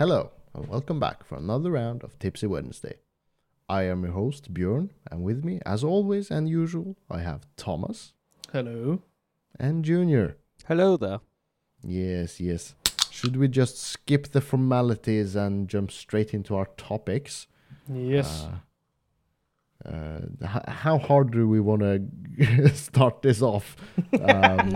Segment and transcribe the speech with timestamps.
[0.00, 2.94] Hello, and welcome back for another round of Tipsy Wednesday.
[3.68, 8.14] I am your host, Björn, and with me, as always and usual, I have Thomas
[8.50, 9.02] Hello.
[9.58, 10.38] and Junior.
[10.66, 11.20] Hello there.
[11.84, 12.74] Yes, yes.
[13.10, 17.46] Should we just skip the formalities and jump straight into our topics?
[17.92, 18.46] Yes.
[19.84, 23.76] Uh, uh, h- how hard do we want to start this off?
[24.22, 24.72] Um,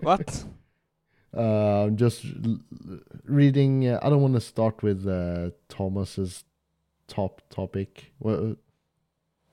[0.00, 0.44] What?
[1.36, 2.24] Uh, I'm just
[3.24, 3.88] reading.
[3.88, 6.44] Uh, I don't want to start with uh, Thomas's
[7.08, 8.12] top topic.
[8.20, 8.56] Well,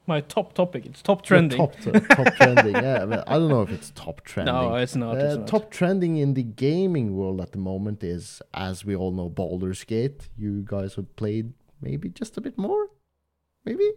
[0.07, 0.85] My top topic.
[0.85, 1.57] It's top trending.
[1.57, 2.75] Top, top trending.
[2.75, 4.53] Yeah, but I don't know if it's top trending.
[4.53, 5.17] no, it's not.
[5.17, 5.47] it's Uh, not.
[5.47, 9.83] top trending in the gaming world at the moment is, as we all know, Baldur's
[9.83, 10.29] Gate.
[10.37, 12.87] You guys have played maybe just a bit more,
[13.65, 13.89] maybe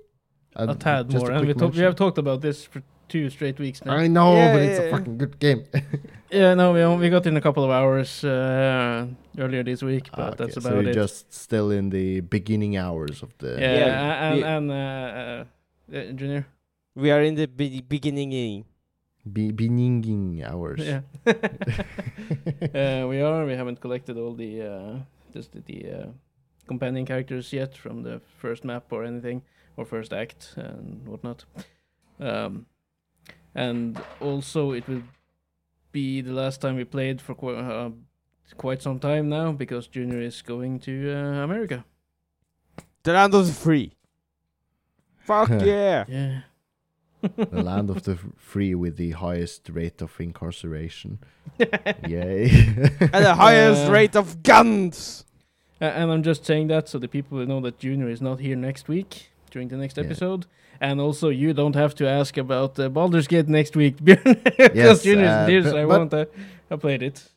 [0.57, 1.31] Uh, a tad more.
[1.33, 3.93] And we, we have talked about this for two straight weeks now.
[3.95, 5.65] I know, Yeah, but it's yeah, a fucking good game.
[6.31, 9.07] yeah, no, we, we got in a couple of hours uh,
[9.39, 10.95] earlier this week, but Ah, okay, that's so about you're it.
[10.95, 13.57] just still in the beginning hours of the.
[13.61, 15.45] yeah, Yeah, and, we- and uh, uh,
[15.99, 16.47] uh, Junior.
[16.97, 18.65] We are in the be- beginning.
[19.33, 20.81] Be- beginning hours.
[20.81, 21.01] Yeah.
[21.27, 23.45] uh, we are.
[23.47, 24.99] We haven't collected all the uh,
[25.33, 26.07] just the, the uh,
[26.67, 29.43] companion characters yet from the first map or anything
[29.77, 31.45] or first act and whatnot.
[32.21, 32.67] Um,
[33.55, 35.03] and also, it will
[35.93, 37.91] be the last time we played for qu- uh,
[38.57, 41.85] quite some time now because Junior is going to uh, America.
[43.05, 43.93] The land of the free.
[45.25, 46.05] Fuck yeah.
[46.09, 46.41] Yeah.
[47.37, 51.19] the land of the free with the highest rate of incarceration.
[52.07, 52.51] Yay.
[53.01, 55.25] and the highest Uh, rate of guns.
[55.81, 58.41] A- and I'm just saying that so the people will know that Junior is not
[58.41, 60.05] here next week during the next Yeah.
[60.05, 60.47] episode.
[60.81, 64.37] And also, you don't have to ask about uh, Baldur's Gate next week because
[64.75, 66.27] Yes, Junior uh, is here, but- I won't uh,
[66.71, 67.31] have played it.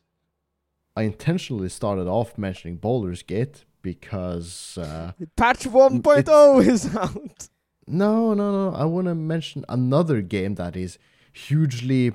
[0.95, 7.49] I intentionally started off mentioning Baldur's Gate because uh, Patch 1.0 is out.
[7.85, 8.75] no, no, no.
[8.75, 10.97] I want to mention another game that is
[11.31, 12.13] hugely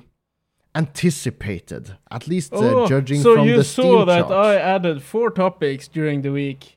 [0.75, 4.31] anticipated, at least uh, oh, judging so from you the saw that charts.
[4.33, 6.75] I added four topics during the week to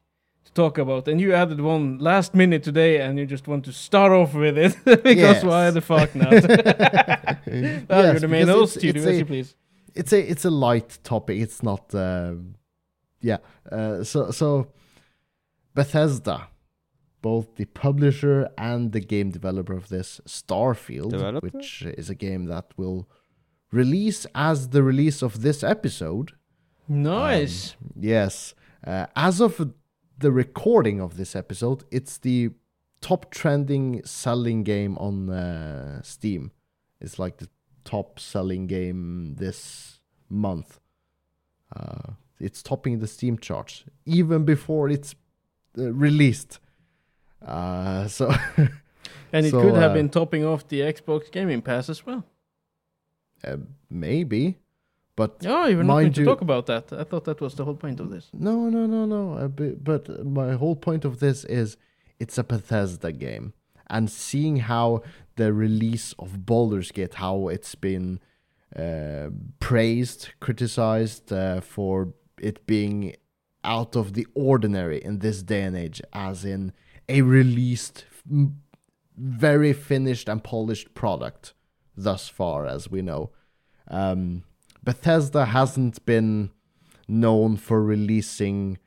[0.57, 4.13] talk about, and you added one last minute today, and you just want to start
[4.13, 5.45] off with it because Yes.
[5.45, 6.33] why the fuck not?
[6.33, 6.43] well,
[7.47, 8.77] Yes, you're the main host.
[8.77, 9.57] it's- You do it's as a- you please.
[10.01, 11.37] it's a it's a light topic.
[11.47, 12.35] It's not uh,
[13.31, 13.39] yeah.
[13.77, 14.47] Uh, so so
[15.75, 16.49] Bethesda,
[17.23, 21.47] both the publisher and the game developer of this, Starfield, Developer?
[21.47, 23.09] which is a game that will
[23.73, 26.33] release as the release of this episode.
[26.89, 27.73] Nice.
[27.83, 28.55] Um, yes,
[28.87, 29.73] uh, as of
[30.19, 32.51] the recording of this episode, it's the
[33.01, 36.53] top trending selling game on uh, Steam.
[37.01, 37.49] It's like the
[37.85, 40.81] top selling game this month.
[41.75, 45.15] Uh, it's topping the Steam charts even before it's
[45.79, 46.59] uh, released.
[47.45, 48.33] Uh, so
[49.33, 52.25] and it so, could have uh, been topping off the Xbox Gaming Pass as well.
[53.45, 53.57] uh,
[53.91, 54.59] maybe,
[55.17, 56.93] but Oh, you were not going Mind to talk about that.
[56.93, 58.29] I thought that was the whole point of this.
[58.33, 59.49] No, no, no, no.
[59.49, 61.77] But my whole point of this is
[62.19, 63.55] it's a Bethesda game.
[63.89, 65.03] And seeing how
[65.37, 68.21] the release of Baldur's Gate, how it's been
[68.75, 69.29] uh,
[69.61, 73.15] praised, criticized uh, for it being
[73.65, 76.73] out of the ordinary in this day and age, as in
[77.09, 78.05] a released,
[79.17, 81.55] very finished and polished product
[81.97, 83.31] thus far, as we know.
[83.89, 84.43] Um,
[84.87, 86.51] Bethesda hasn't been
[87.09, 88.79] known for releasing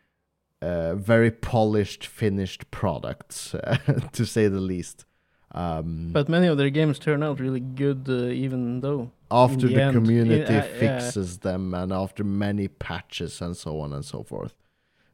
[0.62, 3.56] uh, very polished, finished products,
[4.14, 5.06] to say the least.
[5.52, 9.12] Um, But many of their games turn out really good, uh, even though.
[9.32, 10.80] after the the, community yeah, yeah.
[10.80, 14.54] fixes them and after many patches and so on and so forth.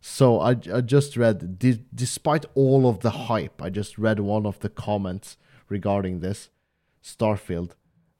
[0.01, 4.45] So I, I just read, de- despite all of the hype, I just read one
[4.45, 5.37] of the comments
[5.69, 6.49] regarding this
[7.03, 7.75] Starfield, uh,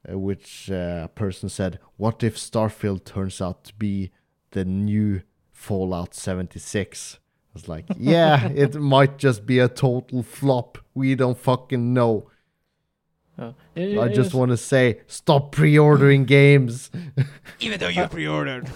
[0.08, 4.10] which uh, a person said, What if Starfield turns out to be
[4.50, 5.22] the new
[5.52, 7.18] Fallout 76?
[7.18, 10.78] I was like, Yeah, it might just be a total flop.
[10.94, 12.30] We don't fucking know.
[13.38, 16.90] Uh, I just want to say, stop pre-ordering games.
[17.60, 18.70] Even though you pre-ordered.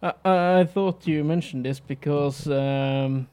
[0.00, 3.26] I, I I thought you mentioned this because um,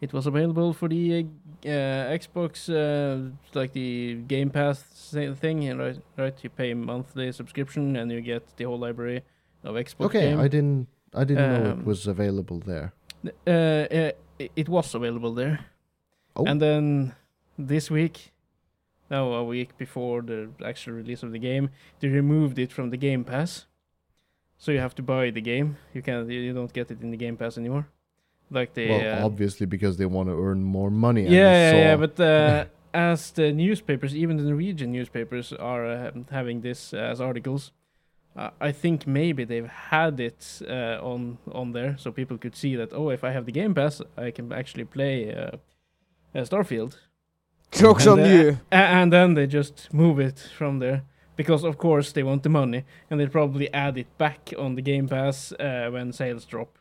[0.00, 1.26] it was available for the
[1.64, 4.82] uh, uh, Xbox, uh, like the Game Pass
[5.40, 5.98] thing, right?
[6.16, 9.22] Right, you pay a monthly subscription and you get the whole library
[9.64, 10.06] of Xbox.
[10.06, 10.40] Okay, game.
[10.40, 12.92] I didn't, I didn't know it Um, was available there.
[13.46, 14.12] Uh, uh,
[14.56, 15.66] it- was available there.
[16.36, 16.44] Oh.
[16.46, 17.14] And then
[17.58, 18.32] this week,
[19.10, 21.68] no, a week before the actual release of the game,
[21.98, 23.66] they removed it from the Game Pass.
[24.56, 25.76] So you have to buy the game.
[25.92, 27.88] You can not you don't get it in the Game Pass anymore.
[28.50, 31.24] Like the well, uh, obviously because they want to earn more money.
[31.26, 32.64] and yeah, they yeah, yeah, but uh,
[32.94, 37.72] as the newspapers, even the Norwegian newspapers, are uh, having this as articles,
[38.36, 42.76] uh, I think maybe they've had it uh, on on there, so people could see
[42.76, 42.92] that.
[42.92, 45.56] Oh, if I have the Game Pass, I can actually play uh,
[46.34, 46.96] uh, Starfield,
[47.72, 48.58] Jokes And, on uh, you.
[48.70, 51.02] And then they just move it from there
[51.36, 54.82] because, of course, they want the money, and they probably add it back on the
[54.82, 56.78] Game Pass uh, when sales drop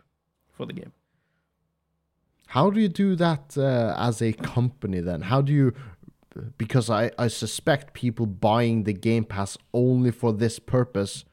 [0.51, 0.91] for the game.
[2.53, 5.21] How do you do that uh, as a company then?
[5.21, 5.73] How do you
[6.57, 11.25] because I, I suspect people buying the Game Pass only for this purpose,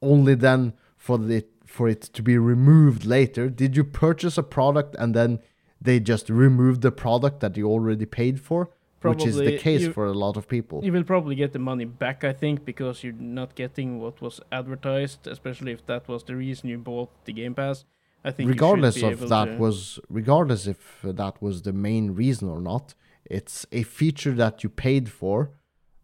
[0.00, 3.48] only then for the for it to be removed later.
[3.48, 5.40] Did you purchase a product and then
[5.80, 8.70] they just removed the product that you already paid for?
[9.02, 10.80] which is the case you- for a lot of people.
[10.84, 14.40] You will probably get the money back, I think, because you're not getting what was
[14.52, 17.84] advertised, especially if that was the reason you bought the Game Pass.
[18.24, 22.60] I think regardless of that to- was regardless if that was the main reason or
[22.60, 25.50] not it's a feature that you paid for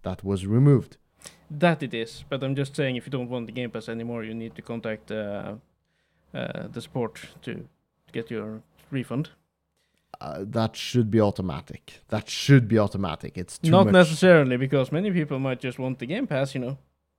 [0.03, 0.97] that was removed
[1.51, 2.25] that it is.
[2.29, 4.63] But I'm just saying, if you don't want the Game Pass anymore, you need to
[4.63, 5.55] contact uh,
[6.35, 7.67] uh, the support to
[8.13, 9.31] get your refund.
[10.21, 14.91] uh, that should be automatic that should be automatic it's too not much necessarily, because
[14.91, 16.79] many people might just want the Game Pass, you know.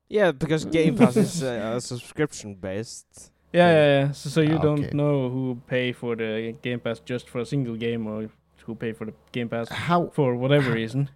[0.10, 3.32] Yeah, because Game Pass is uh, subscription based.
[3.54, 4.06] Yeah, Yeah.
[4.06, 4.12] yeah.
[4.12, 4.96] So, so you Ah, don't okay.
[4.98, 8.30] know who pay for the Game Pass just for a single game, or
[8.66, 11.10] who pay for the Game Pass how for whatever reason.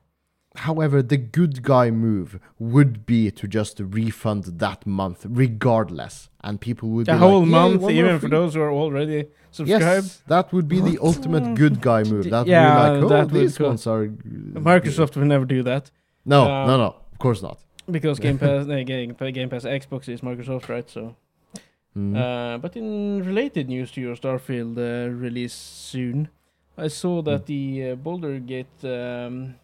[0.56, 6.90] however the good guy move would be to just refund that month regardless and people
[6.90, 7.50] would A be whole like,
[7.80, 9.20] month, even for those who are already
[9.52, 10.06] subscribed.
[10.08, 12.26] Yes, that would be the ultimate good guy move.
[12.30, 14.08] That Yeah, would be like, oh, that would these ones are.
[14.72, 15.92] Microsoft will never do that
[16.26, 16.90] No, Uh, no, no.
[17.14, 17.58] Of course not.
[17.98, 20.90] because Game Pass, uh, Game, Game Pass Xbox is Microsoft, right?
[20.90, 21.16] So,
[21.96, 22.16] Mhm.
[22.16, 26.28] uh, but in related news to your Starfield uh, release soon,
[26.78, 27.46] I saw that Mm.
[27.46, 29.56] the uh, Baldur Gate um,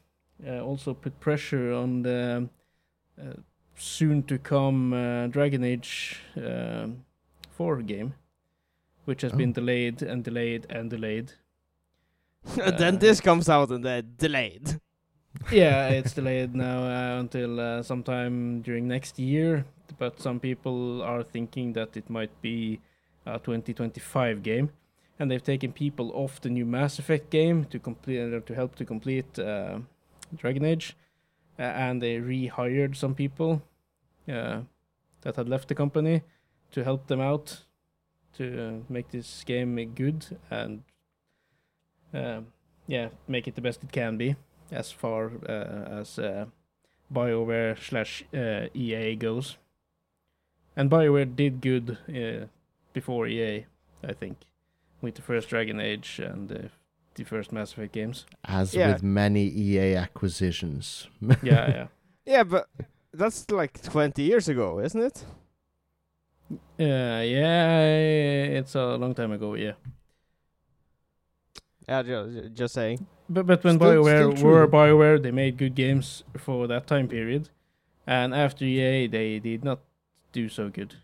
[0.45, 2.47] uh, also put pressure on the
[3.19, 3.33] uh,
[3.75, 7.03] soon to come uh, Dragon Age um,
[7.51, 8.13] 4 game,
[9.05, 9.53] which has been Oh.
[9.53, 11.33] delayed and delayed and delayed.
[12.77, 14.79] then this comes out and then delayed.
[15.51, 19.65] yeah, it's delayed now uh, until uh, sometime during next year.
[19.99, 22.79] But some people are thinking that it might be
[23.25, 24.71] a 2025 game,
[25.19, 28.75] and they've taken people off the new Mass Effect game to complete uh, to help
[28.75, 29.79] to complete uh,
[30.35, 30.95] Dragon Age,
[31.59, 33.61] uh, and they rehired some people
[34.27, 34.61] uh,
[35.21, 36.21] that had left the company
[36.71, 37.65] to help them out
[38.37, 40.83] to uh, make this game good and
[42.13, 42.41] uh,
[42.87, 44.35] yeah, make it the best it can be
[44.71, 46.19] as far uh, as
[47.11, 49.57] BioWare slash EA goes.
[50.79, 52.45] And BioWare did good uh,
[52.93, 53.65] before EA,
[54.01, 54.37] I think,
[55.01, 56.69] with the first Dragon Age and uh,
[57.15, 58.25] the first Mass Effect games.
[58.45, 58.93] As yeah.
[58.93, 61.09] with many EA acquisitions.
[61.43, 61.87] Yeah, yeah.
[62.25, 62.69] Yeah, but
[63.13, 65.25] that's like 20 years ago, isn't it?
[66.79, 67.89] Uh, yeah,
[68.59, 69.73] it's a long time ago, yeah.
[71.89, 73.05] Yeah, just, just saying.
[73.27, 74.65] But but when Still- BioWare still were.
[74.65, 77.49] BioWare, they made good games for that time period,
[78.07, 79.79] and after EA, they did not
[80.31, 80.95] do so good.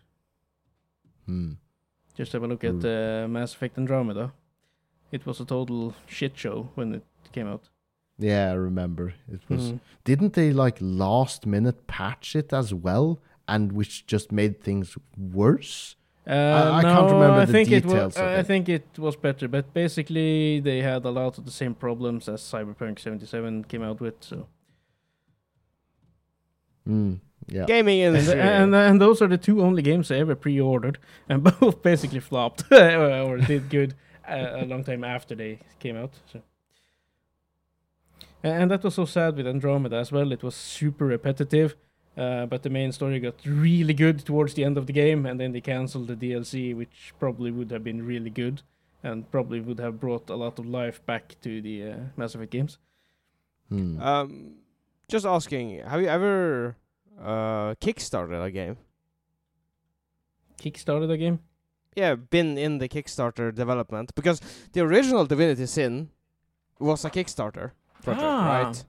[1.26, 1.52] Hmm.
[2.14, 4.32] Just have a look at uh, Mass Effect Andromeda.
[5.12, 7.68] It was a total shit show when it came out.
[8.18, 9.14] Yeah, I remember.
[9.30, 9.72] It was.
[9.72, 9.80] Mhm.
[10.04, 15.96] Didn't they like last minute patch it as well, and which just made things worse?
[16.26, 18.16] Uh, I can't remember I the think it details was.
[18.16, 18.46] of I it.
[18.46, 22.40] think it was better, but basically they had a lot of the same problems as
[22.40, 24.14] Cyberpunk 77 came out with.
[24.20, 24.48] So
[26.86, 27.14] Hmm.
[27.48, 27.64] Yeah.
[27.66, 28.40] Gaming and, industry.
[28.40, 32.64] and and those are the two only games I ever pre-ordered, and both basically flopped
[32.72, 33.94] or did good
[34.28, 36.10] uh, a long time after they came out.
[36.32, 36.40] So.
[38.42, 40.32] A- And that was so sad with Andromeda as well.
[40.32, 41.76] It was super repetitive,
[42.16, 45.38] uh, but the main story got really good towards the end of the game, and
[45.40, 48.62] then they canceled the DLC, which probably would have been really good,
[49.02, 52.50] and probably would have brought a lot of life back to the uh, Mass Effect
[52.52, 52.78] games.
[53.68, 54.00] Hmm.
[54.00, 54.54] um,
[55.08, 56.76] just asking, have you ever
[57.20, 58.76] uh, kickstarted a game?
[60.60, 61.40] Kickstarted a game.
[61.94, 64.40] Yeah, been in the Kickstarter development because
[64.72, 66.10] the original Divinity Sin
[66.78, 67.70] was a Kickstarter
[68.02, 68.62] project, Ah.
[68.64, 68.84] right?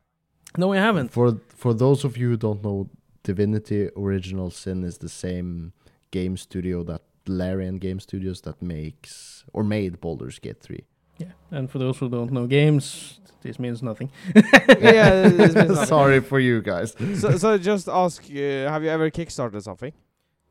[0.58, 1.12] No, I haven't.
[1.12, 2.90] For for those of you who don't know,
[3.24, 5.72] Divinity Original Sin is the same
[6.12, 10.86] game studio that Larian Game Studios that makes or made Baldur's Gate 3.
[11.18, 14.12] Yeah, and for those who don't know games, this means nothing.
[14.36, 15.86] Yeah, this means nothing.
[15.86, 16.96] Sorry for you guys.
[17.20, 19.94] so, so just ask, uh, have you ever kickstarted something?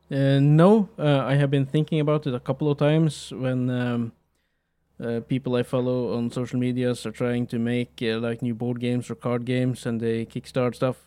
[0.09, 4.11] Uh, no, uh, I have been thinking about it a couple of times when um,
[5.03, 8.79] uh, people I follow on social medias are trying to make uh, like new board
[8.79, 10.97] games or card games, and they kickstart stuff.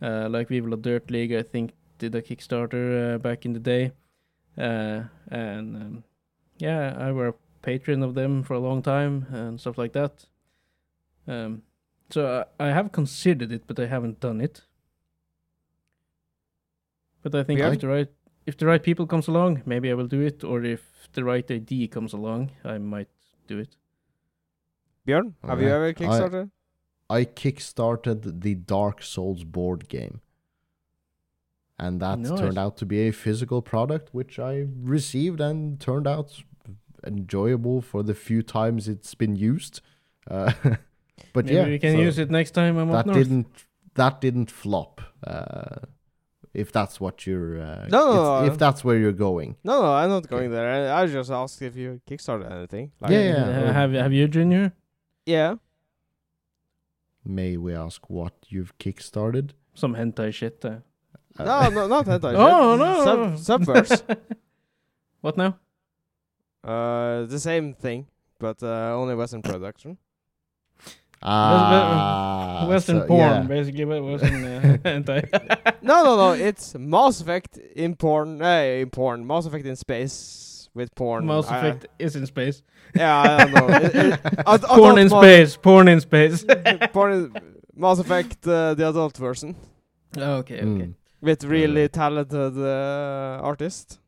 [0.00, 3.58] Uh, like Viva la Dirt League, I think did a Kickstarter uh, back in the
[3.58, 3.92] day,
[4.58, 6.04] uh, and um,
[6.58, 7.34] yeah, I were a
[7.66, 10.14] patron of them for a long time and stuff like that.
[11.28, 11.62] Um,
[12.14, 12.20] so
[12.60, 14.62] I, I have considered it, but I haven't done it.
[17.22, 17.72] But I think Yeah.
[17.72, 18.08] if the right
[18.50, 20.44] if the right people comes along, maybe I will do it.
[20.44, 20.82] Or if
[21.12, 23.08] the right idea comes along, I might
[23.48, 23.72] do it.
[25.06, 26.00] Björn, have you Alright.
[26.00, 26.50] ever Kickstarter?
[27.10, 30.20] I kickstarted the Dark Souls board game.
[31.78, 32.38] And that Nice.
[32.40, 36.28] turned out to be a physical product which I received and turned out
[37.06, 39.80] enjoyable for the few times it's been used.
[40.30, 40.52] Uh,
[41.32, 43.18] but maybe yeah, we can so use it next time I'm up that north.
[43.18, 45.00] didn't that didn't flop.
[45.26, 45.76] Uh,
[46.54, 48.52] if that's what you're uh, No, no, if, no.
[48.52, 49.56] if that's where you're going.
[49.62, 50.90] No, no, I'm not going there.
[50.94, 52.92] I, I just asked if you Kickstarted anything.
[53.00, 53.44] Like, Yeah, yeah.
[53.44, 53.72] Uh, oh.
[53.72, 54.72] have have you, Junior?
[55.26, 55.56] Yeah.
[57.24, 59.50] May we ask what you've kickstarted?
[59.74, 60.64] Some hentai shit.
[60.64, 60.78] Uh.
[61.38, 62.34] Uh, No, no, not hentai.
[62.36, 63.36] Oh, no.
[63.36, 64.16] Sub- Subverse.
[65.20, 65.58] what now?
[66.66, 68.06] Uh, the same thing,
[68.38, 69.98] but uh, only Western production.
[71.22, 73.40] Ah, Western so, porn, yeah.
[73.42, 73.84] basically.
[73.84, 75.82] but Western uh, hentai.
[75.82, 76.32] no, no, no.
[76.32, 78.40] It's Mass Effect in porn.
[78.42, 79.26] Uh, in porn.
[79.26, 81.26] Mass Effect in space with porn.
[81.26, 82.62] Mass I- Effect is in space.
[82.94, 83.68] yeah, I don't know.
[83.76, 85.56] It- it- I- I porn in Mass- space.
[85.56, 86.44] Porn in space.
[86.92, 87.32] porn in
[87.74, 89.54] Mass Effect, uh, the adult version,
[90.16, 90.64] okay, okay.
[90.64, 93.98] Mm, with really talented uh, artists.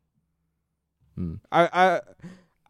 [1.17, 1.39] mm.
[1.51, 1.99] I, I,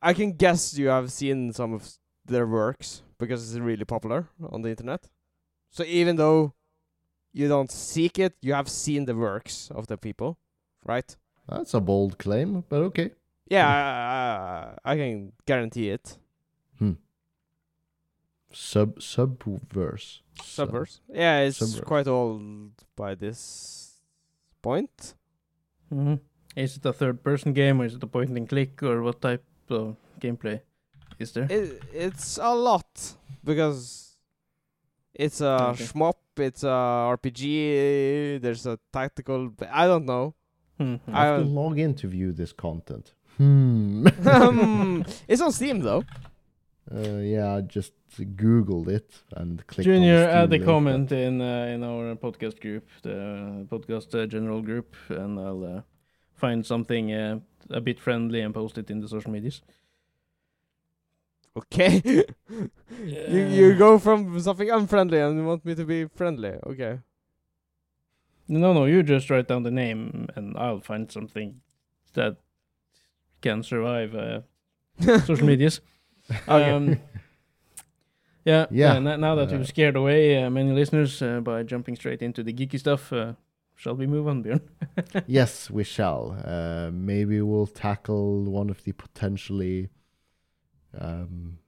[0.02, 1.90] I can guess you have seen some of
[2.26, 5.10] their works because it's really popular on the internet.
[5.72, 6.54] So even though
[7.34, 10.38] you don't seek it, you have seen the works of the people,
[10.86, 11.16] right?
[11.48, 13.12] That's a bold claim, but okay.
[13.50, 16.18] Yeah, I, I, I can guarantee it.
[16.78, 16.94] Hmm.
[18.52, 20.20] Sub subverse.
[20.44, 21.00] Sub- Subverse.
[21.10, 21.86] Yeah, it's Subverse.
[21.86, 24.00] quite old by this
[24.62, 25.14] point.
[25.90, 26.16] hmm
[26.56, 30.62] Is it a third-person game, or is it a point-and-click, or what type of gameplay
[31.20, 31.48] is there?
[31.50, 34.16] It, it's a lot because
[35.14, 35.84] it's a Okay.
[35.86, 36.76] shmup, it's a
[37.18, 39.52] RPG, there's a tactical.
[39.72, 40.36] I don't know.
[40.80, 41.00] Mhm.
[41.12, 43.14] I have to log in to view this content.
[43.38, 44.08] Hmm.
[44.26, 46.04] Um, it's on Steam though.
[46.92, 49.86] uh, yeah, I just googled it and clicked.
[49.86, 54.26] Junior, on add Steam a comment in uh, in our podcast group, the podcast uh,
[54.26, 55.82] general group, and I'll uh,
[56.40, 59.62] find something uh, a bit friendly and post it in the social medias.
[61.58, 62.02] Okay.
[63.06, 66.54] you you go from something unfriendly and you want me to be friendly.
[66.66, 67.00] Okay.
[68.48, 71.62] No, no, you just write down the name, and I'll find something
[72.14, 72.38] that
[73.42, 74.42] can survive uh,
[75.26, 75.82] social medias.
[76.48, 76.70] Okay.
[76.70, 77.00] Um,
[78.46, 81.96] yeah, Yeah, uh, now that uh, we've scared away uh, many listeners uh, by jumping
[81.96, 83.34] straight into the geeky stuff, uh,
[83.82, 84.62] shall we move on, Björn?
[85.40, 86.24] yes, we shall.
[86.56, 89.90] Uh, maybe we'll tackle one of the potentially
[91.04, 91.60] um,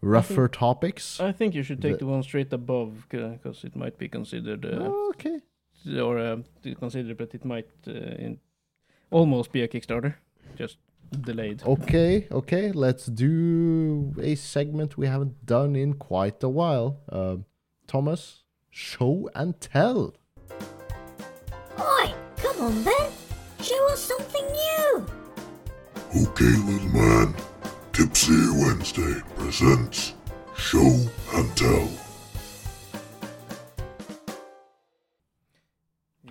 [0.00, 1.20] rougher topics.
[1.20, 4.64] I think you should take The- the, one straight above because it might be considered,
[4.64, 5.40] uh, Oh, okay.
[6.00, 7.92] or uh, to consider, but it might uh,
[8.24, 8.38] in
[9.10, 10.14] almost be a Kickstarter,
[10.56, 10.76] just
[11.28, 11.62] delayed.
[11.64, 12.72] Okay, okay.
[12.72, 17.00] Let's do a segment we haven't done in quite a while.
[17.10, 17.44] Um
[17.86, 20.14] Thomas, show and tell.
[21.80, 23.10] Oi, come on then.
[23.62, 25.06] Show us something new.
[26.22, 27.34] Okay, little man.
[27.92, 28.32] Tipsy
[28.62, 30.14] Wednesday presents
[30.56, 31.88] Show and Tell.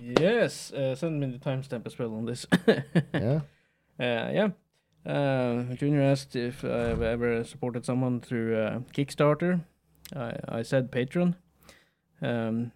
[0.00, 2.46] Yes, uh, send me the timestamp as well on this.
[3.14, 3.40] Yeah.
[3.98, 4.48] Uh, yeah.
[5.04, 9.60] Uh, Junior asked if I've ever supported someone through uh, Kickstarter.
[10.16, 11.34] I, I said Patreon.
[12.22, 12.72] Um,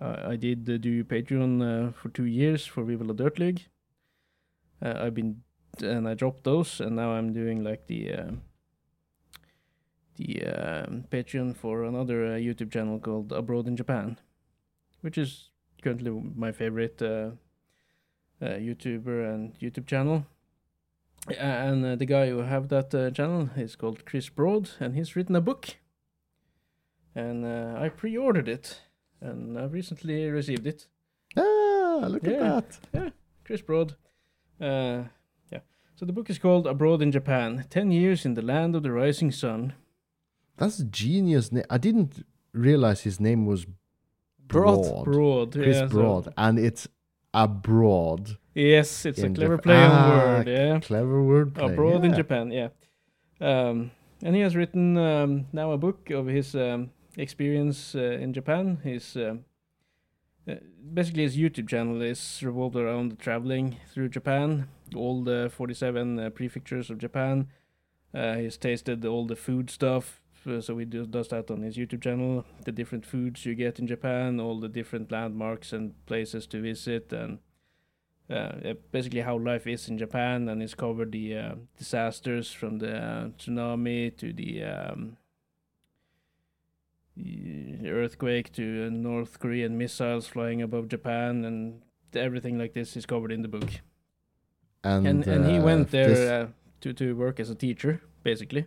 [0.00, 3.68] I, I did uh, do Patreon uh, for two years for Viva la Dirt League.
[4.80, 5.42] Uh, I've been
[5.82, 8.30] and I dropped those, and now I'm doing like the uh,
[10.16, 14.18] the um Patreon for another uh, YouTube channel called Abroad in Japan,
[15.00, 15.50] which is
[15.82, 17.30] currently my favorite uh,
[18.42, 20.26] uh, YouTuber and YouTube channel.
[21.28, 24.94] Uh, and uh, the guy who have that uh, channel is called Chris Broad, and
[24.94, 25.76] he's written a book.
[27.14, 28.80] And uh, I pre-ordered it,
[29.20, 30.86] and I've recently received it.
[31.36, 32.30] Ah, look Yeah.
[32.58, 32.78] at that.
[32.94, 33.10] Yeah,
[33.44, 33.96] Chris Broad.
[34.60, 35.04] Uh,
[35.52, 35.60] yeah.
[35.94, 38.92] So the book is called Abroad in Japan: Ten Years in the Land of the
[38.92, 39.74] Rising Sun.
[40.56, 41.64] That's a genius name.
[41.70, 43.66] I didn't realize his name was
[44.46, 44.82] Broad.
[44.82, 45.04] Broad.
[45.04, 45.52] Broad.
[45.52, 46.88] Chris yeah, so- Broad, and it's
[47.34, 48.36] abroad.
[48.54, 50.48] yes, it's a clever Jap- play on Ah, word.
[50.48, 50.80] Yeah.
[50.80, 51.72] Clever wordplay.
[51.72, 52.14] Abroad in.
[52.14, 52.68] Japan, yeah.
[53.40, 53.90] Um,
[54.22, 58.78] and he has written um, now a book of his um, experience uh, in Japan.
[58.82, 59.44] His um,
[60.48, 60.54] uh,
[60.94, 66.90] basically his YouTube channel is revolved around traveling through Japan, all the 47 uh, prefectures
[66.90, 67.48] of Japan.
[68.14, 70.22] He's tasted all the food stuff,
[70.60, 72.44] so he do, does that on his YouTube channel.
[72.64, 77.12] The different foods you get in Japan, all the different landmarks and places to visit,
[77.12, 77.38] and
[78.30, 80.48] uh, basically how life is in Japan.
[80.48, 85.27] And he's covered the uh, disasters from the tsunami to the um, the
[87.86, 91.82] earthquake to uh, North Korean missiles flying above Japan, and
[92.14, 93.70] everything like this is covered in the book.
[94.84, 96.46] And And and he uh, went there this- uh,
[96.80, 98.66] to to work as a teacher, basically,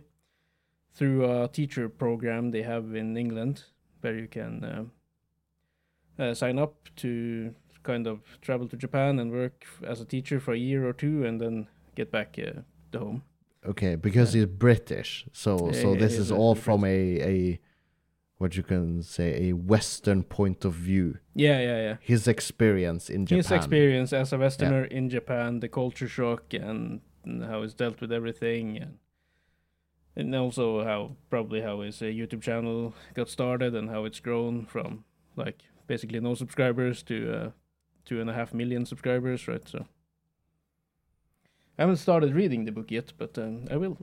[0.94, 3.64] through a teacher program they have in England,
[4.02, 4.84] where you can uh,
[6.22, 10.52] uh, sign up to kind of travel to Japan and work as a teacher for
[10.52, 11.66] a year or two, and then
[11.96, 12.60] get back uh,
[12.92, 13.22] to home.
[13.64, 17.58] Okay, because he's British, so so this is all from a a
[18.42, 21.18] what you can say a Western point of view.
[21.34, 21.96] Yeah, yeah, yeah.
[22.00, 23.38] His experience in Japan.
[23.38, 28.00] His experience as a Westerner in Japan, the culture shock, and, and how he's dealt
[28.00, 28.98] with everything, and
[30.16, 34.66] and also how probably how his uh, YouTube channel got started and how it's grown
[34.66, 35.04] from
[35.36, 37.50] like basically no subscribers to uh,
[38.04, 39.66] two and a half million subscribers, right?
[39.66, 39.86] So
[41.78, 43.96] I haven't started reading the book yet, but um, I will.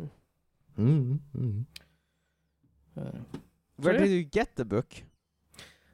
[0.80, 1.66] Mm, mm.
[3.00, 3.40] Uh,
[3.82, 4.00] Where yeah.
[4.02, 4.94] did you get the book?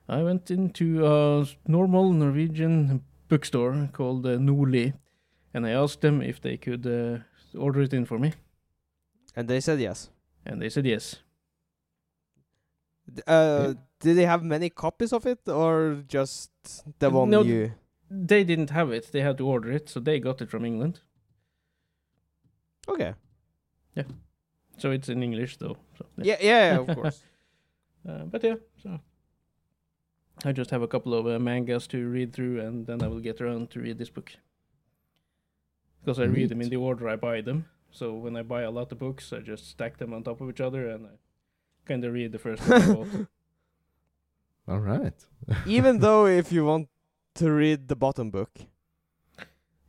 [0.07, 4.37] I went into a normal Norwegian bookstore called uh,
[5.53, 7.19] and I asked them if they could uh,
[7.57, 8.33] order it in for me,
[9.35, 10.09] And they said yes.
[10.45, 11.17] and they said yes.
[13.27, 16.51] Uh, did they have many copies of it, or just
[16.99, 17.71] the one No, you?
[18.09, 21.01] They didn't have it; they had to order it, so they got it from England.
[22.87, 23.13] Okay.
[23.95, 24.03] Yeah.
[24.77, 25.77] So it's in English, though.
[25.97, 27.23] So, Yeah, yeah, yeah, of course.
[28.07, 28.99] Uh, but yeah, so
[30.43, 33.19] I just have a couple of uh, mangas to read through, and then I will
[33.19, 34.31] get around to read this book.
[36.03, 37.65] Because I read them in the order I buy them.
[37.91, 40.49] So when I buy a lot of books, I just stack them on top of
[40.49, 41.09] each other, and I
[41.85, 43.27] kind of read the first one
[44.67, 45.13] All right.
[45.65, 46.89] Even though if you want
[47.35, 48.51] to read the bottom book,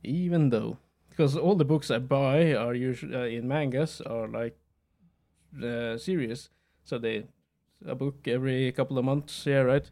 [0.03, 0.77] Even though,
[1.09, 4.57] because all the books I buy are usually uh, in mangas are like
[5.61, 6.49] uh, series,
[6.83, 7.25] so they
[7.85, 9.45] a book every couple of months.
[9.45, 9.89] Yeah, right.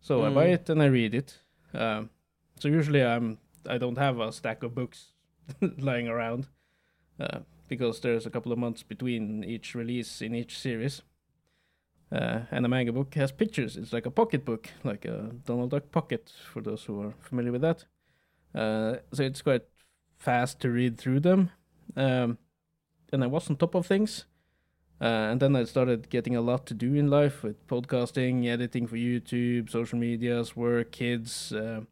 [0.00, 0.54] So I buy Mm.
[0.54, 1.38] it and I read it.
[1.74, 2.10] Um,
[2.58, 5.12] so usually I'm I don't have a stack of books
[5.78, 6.48] lying around
[7.18, 11.02] uh, because there's a couple of months between each release in each series.
[12.12, 13.76] Uh, and a manga book has pictures.
[13.76, 17.52] It's like a pocket book, like a Donald Duck pocket, for those who are familiar
[17.52, 17.84] with that.
[18.52, 19.62] Uh, so it's quite
[20.18, 21.50] fast to read through them.
[21.96, 22.38] Um,
[23.12, 24.24] and I was on top of things.
[25.00, 28.86] Uh, and then I started getting a lot to do in life with podcasting, editing
[28.86, 31.52] for YouTube, social medias, work, kids.
[31.52, 31.82] Uh,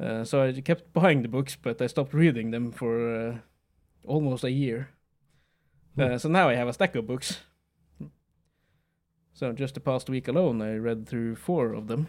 [0.00, 3.38] uh, so I kept buying the books, but I stopped reading them for uh,
[4.06, 4.90] almost a year.
[5.98, 7.38] Uh, so now I have a stack of books.
[9.34, 12.08] So just the past week alone, I read through four of them.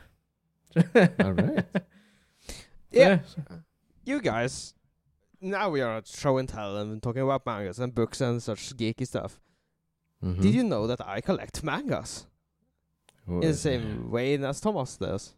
[1.19, 1.65] All right.
[2.91, 3.41] yeah, so-
[4.05, 4.73] you guys.
[5.41, 8.75] Now we are at show and tell and talking about mangas and books and such
[8.75, 9.39] geeky stuff.
[10.23, 10.41] Mhm.
[10.41, 12.25] Did you know that I collect mangas
[13.27, 15.35] Wha- in the same way as Thomas does?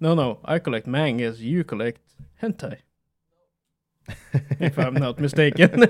[0.00, 1.40] No, no, I collect mangas.
[1.40, 2.00] You collect
[2.42, 2.78] hentai,
[4.60, 5.80] if I'm not mistaken.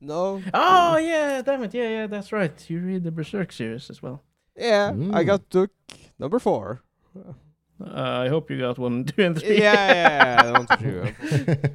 [0.00, 0.42] No.
[0.54, 2.52] oh yeah, damn it, yeah, yeah, that's right.
[2.70, 4.22] You read the Berserk series as well.
[4.56, 5.26] Yeah, I Mm.
[5.26, 5.70] got book
[6.18, 6.82] number four.
[7.86, 9.58] Uh, I hope you got one, two, and yeah, three.
[9.60, 11.14] yeah, I want to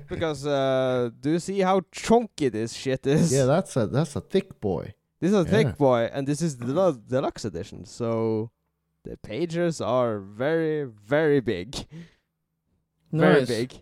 [0.10, 3.32] Because uh, do you see how chunky this shit is?
[3.32, 4.93] yeah, that's a that's a thick boy.
[5.19, 5.52] This is a Yeah.
[5.52, 7.86] thick boy, and this is the deluxe edition.
[7.86, 8.52] So
[9.04, 11.76] the pages are very, very big.
[13.12, 13.74] Very big.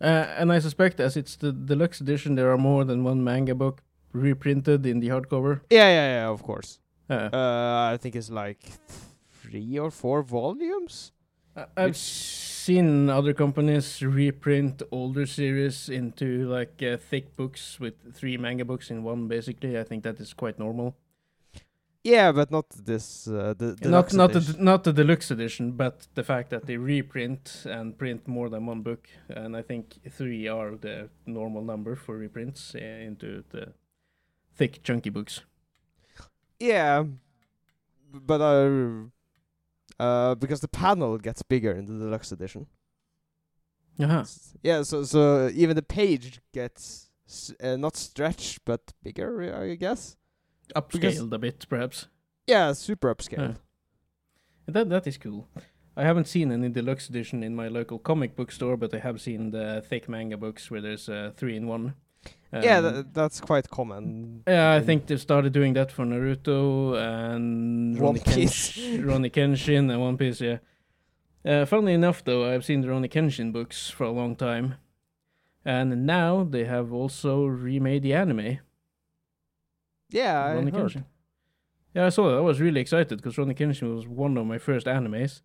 [0.00, 3.54] Uh, and I suspect, as it's the deluxe edition, there are more than one manga
[3.54, 3.82] book
[4.12, 5.60] reprinted in the hardcover.
[5.70, 6.28] Yeah, yeah, yeah.
[6.28, 6.78] Of course.
[7.10, 8.62] Uh, Uh, I think it's like
[9.52, 11.12] three or four volumes.
[11.54, 18.38] I- I've seen other companies reprint older series into like uh, thick books with three
[18.38, 19.28] manga books in one.
[19.28, 20.94] Basically, I think that is quite normal.
[22.04, 23.28] Yeah, but not this.
[23.28, 27.64] Uh, the not not the not the deluxe edition, but the fact that they reprint
[27.66, 32.16] and print more than one book, and I think three are the normal number for
[32.16, 33.72] reprints uh, into the
[34.56, 35.42] thick chunky books.
[36.58, 37.04] Yeah,
[38.12, 39.10] but uh,
[39.98, 42.66] uh, because the panel gets bigger in the deluxe edition.
[44.00, 44.20] Uh-huh.
[44.20, 49.74] S- Yeah, so so even the page gets s- uh, not stretched but bigger, I
[49.76, 50.16] guess.
[50.74, 52.08] Upscaled a bit, perhaps.
[52.46, 53.56] Yeah, super upscale.
[54.66, 55.48] That that is cool.
[55.96, 59.20] I haven't seen any deluxe edition in my local comic book store, but I have
[59.20, 61.94] seen the thick manga books where there's uh, three in one.
[62.52, 64.42] Yeah, Um, tha- that's quite common.
[64.46, 68.76] yeah, I think they've started doing that for Naruto and One Rurouni, Piece.
[68.76, 70.40] Rurouni Kenshin and One Piece.
[70.42, 70.58] Yeah.
[71.44, 74.74] Uh, funnily enough, though, I've seen the Rurouni Kenshin books for a long time,
[75.64, 78.58] and now they have also remade the anime.
[80.10, 80.90] Yeah, I Rurouni heard.
[80.90, 81.04] Kenshin.
[81.94, 82.36] Yeah, I saw that.
[82.36, 85.40] I was really excited because Rurouni Kenshin was one of my first animes,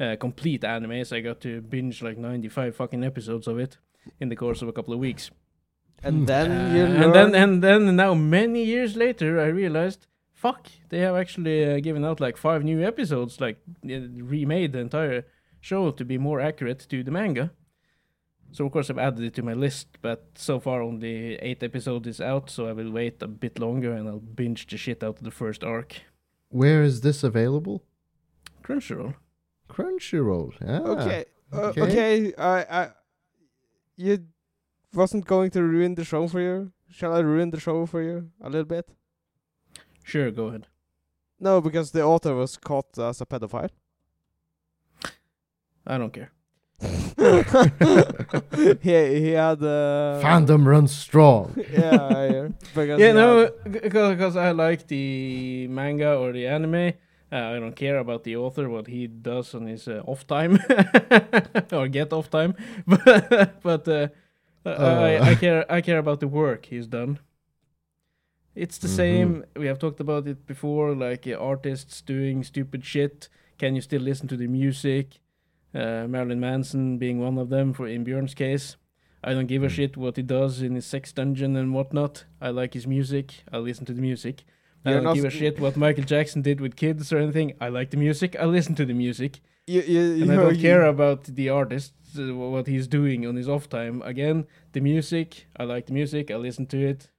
[0.00, 1.12] uh, complete animes.
[1.16, 3.78] I got to binge like 95 fucking episodes of it
[4.20, 5.30] in the course of a couple of weeks.
[6.02, 6.24] And Hmm.
[6.26, 11.00] then Uh, you and then and then now many years later, I realized, fuck, they
[11.00, 15.24] have actually uh, given out like five new episodes, like uh, remade the entire
[15.60, 17.50] show to be more accurate to the manga.
[18.52, 22.06] So of course I've added it to my list, but so far only eight episodes
[22.06, 25.18] is out, so I will wait a bit longer and I'll binge the shit out
[25.18, 25.96] of the first arc.
[26.50, 27.82] Where is this available?
[28.62, 29.14] Crunchyroll.
[29.68, 30.52] Crunchyroll.
[30.66, 31.82] Ah, okay, uh, okay.
[31.82, 32.34] okay.
[32.38, 32.88] I, I,
[33.96, 34.18] you
[34.92, 36.72] wasn't going to ruin the show for you.
[36.90, 38.88] Shall I ruin the show for you a little bit?
[40.02, 40.66] Sure, go ahead.
[41.40, 43.70] No, because the author was caught as a pedophile.
[45.86, 46.32] I don't care.
[48.82, 51.52] he he had uh, Fandom runs strong.
[51.72, 52.52] yeah, I hear.
[52.74, 56.92] Because yeah, no, had- because I like the manga or the anime.
[57.30, 60.58] Uh, I don't care about the author, what he does on his uh, off time
[61.72, 62.54] or get off time,
[62.86, 64.12] but but
[64.78, 65.24] uh, I, Uh.
[65.30, 67.18] I care I care about the work he's done.
[68.54, 68.96] It's the Mhm.
[68.96, 69.44] same.
[69.56, 73.28] We have talked about it before, like uh, artists doing stupid shit.
[73.58, 75.20] Can you still listen to the music?
[75.74, 77.72] Uh, Marilyn Manson being one of them.
[77.72, 78.76] For in Björn's case,
[79.22, 79.70] I don't give a Mm.
[79.76, 82.24] shit what he does in his sex dungeon and whatnot.
[82.40, 83.44] I like his music.
[83.52, 84.44] I listen to the music.
[84.84, 87.52] I You're don't give a shit what Michael Jackson did with kids or anything.
[87.60, 88.36] I like the music.
[88.40, 91.48] I listen to the music, you, you, you and I don't you- care about the
[91.50, 94.02] artist, uh, what he's doing on his off time.
[94.02, 95.46] Again, the music.
[95.56, 96.30] I like the music.
[96.30, 97.10] I listen to it.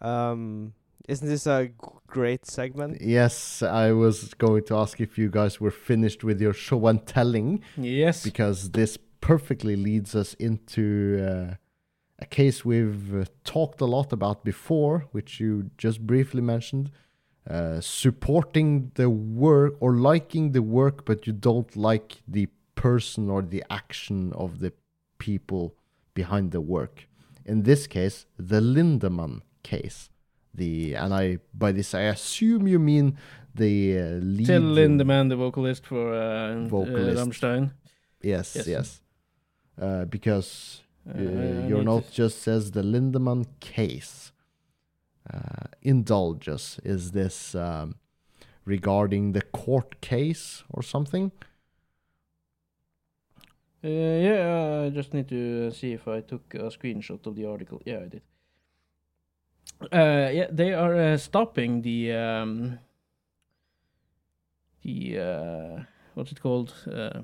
[0.00, 0.72] Um,
[1.08, 1.72] isn't this a g-
[2.06, 3.00] great segment?
[3.00, 7.04] Yes, I was going to ask if you guys were finished with your show and
[7.06, 8.22] telling, Yes.
[8.22, 11.54] because this perfectly leads us into uh,
[12.18, 16.90] a case we've uh, talked a lot about before, which you just briefly mentioned.
[17.50, 23.42] Uh, supporting the work or liking the work, but you don't like the person or
[23.42, 24.72] the action of the
[25.18, 25.74] people
[26.14, 27.08] behind the work.
[27.44, 30.10] In this case, the Lindemann case.
[30.54, 33.16] The and I by this I assume you mean
[33.54, 34.04] the uh,
[34.36, 34.46] lead.
[34.46, 37.18] Till Lindemann, the vocalist for uh, Vocalist.
[37.18, 37.70] Uh, Rammstein.
[38.22, 38.66] Yes, yes.
[38.66, 39.00] Yes.
[39.80, 44.32] Uh, because Uh, uh, your note just says the Lindemann case.
[45.32, 46.80] Uh, indulge us.
[46.84, 47.94] Is this um,
[48.64, 51.30] regarding the court case or something?
[53.82, 57.46] Uh, yeah, I just need to uh, see if I took a screenshot of the
[57.46, 57.80] article.
[57.86, 58.22] Yeah, I did.
[59.80, 62.78] Uh, yeah, they are uh, stopping the um,
[64.82, 65.82] the uh,
[66.14, 66.74] what's it called?
[66.86, 67.22] Uh,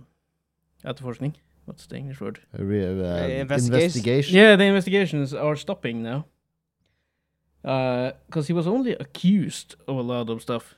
[0.84, 1.34] efterforskning.
[1.66, 2.38] What's the English word?
[2.56, 3.74] Re- uh, investigation.
[3.74, 4.36] investigation.
[4.36, 6.26] Yeah, the investigations are stopping now.
[7.66, 10.76] Because he was only accused of a lot of stuff,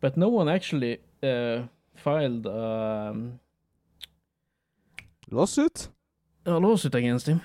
[0.00, 1.62] but no one actually uh,
[1.94, 3.38] filed um,
[5.30, 5.88] Lawsuit?
[6.44, 7.40] a lawsuit against him.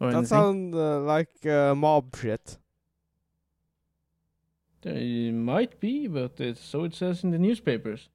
[0.00, 0.26] Or That anything.
[0.28, 2.58] sounds uh, like uh, mob shit.
[4.82, 8.08] It might be, but it's, so it says in the newspapers.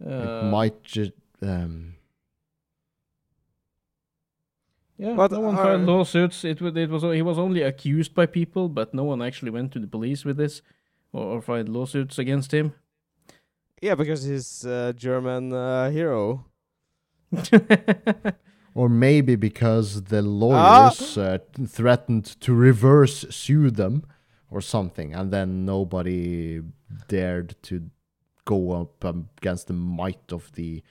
[0.00, 1.12] It Uh, might just.
[1.42, 1.94] Um,
[4.98, 6.44] Yeah, But, no one filed lawsuits.
[6.44, 9.72] It was it was he was only accused by people, but no one actually went
[9.72, 10.60] to the police with this
[11.12, 12.72] or, or filed lawsuits against him.
[13.80, 16.46] Yeah, because he's a German uh, hero.
[18.74, 20.22] or maybe because the Ah!
[20.22, 24.04] lawyers uh, threatened to reverse sue them
[24.50, 26.60] or something, and then nobody
[27.08, 27.90] dared to
[28.44, 30.82] go up um, against the might of the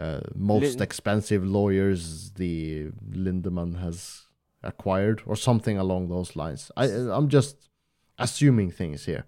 [0.00, 4.26] uh, most Lin- expensive lawyers the Lindemann has
[4.62, 6.70] acquired, or something along those lines.
[6.76, 6.84] I,
[7.16, 7.68] I'm just
[8.18, 9.24] assuming things here.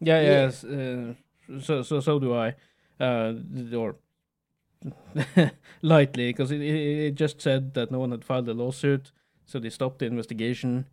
[0.00, 0.30] Yeah, Yeah.
[0.44, 0.64] yes.
[0.64, 1.14] Uh,
[1.60, 2.54] so so so do I.
[3.00, 3.34] Uh,
[3.76, 3.96] or
[5.82, 9.12] lightly, because it, it it just said that no one had filed a lawsuit,
[9.46, 10.86] so they stopped the investigation.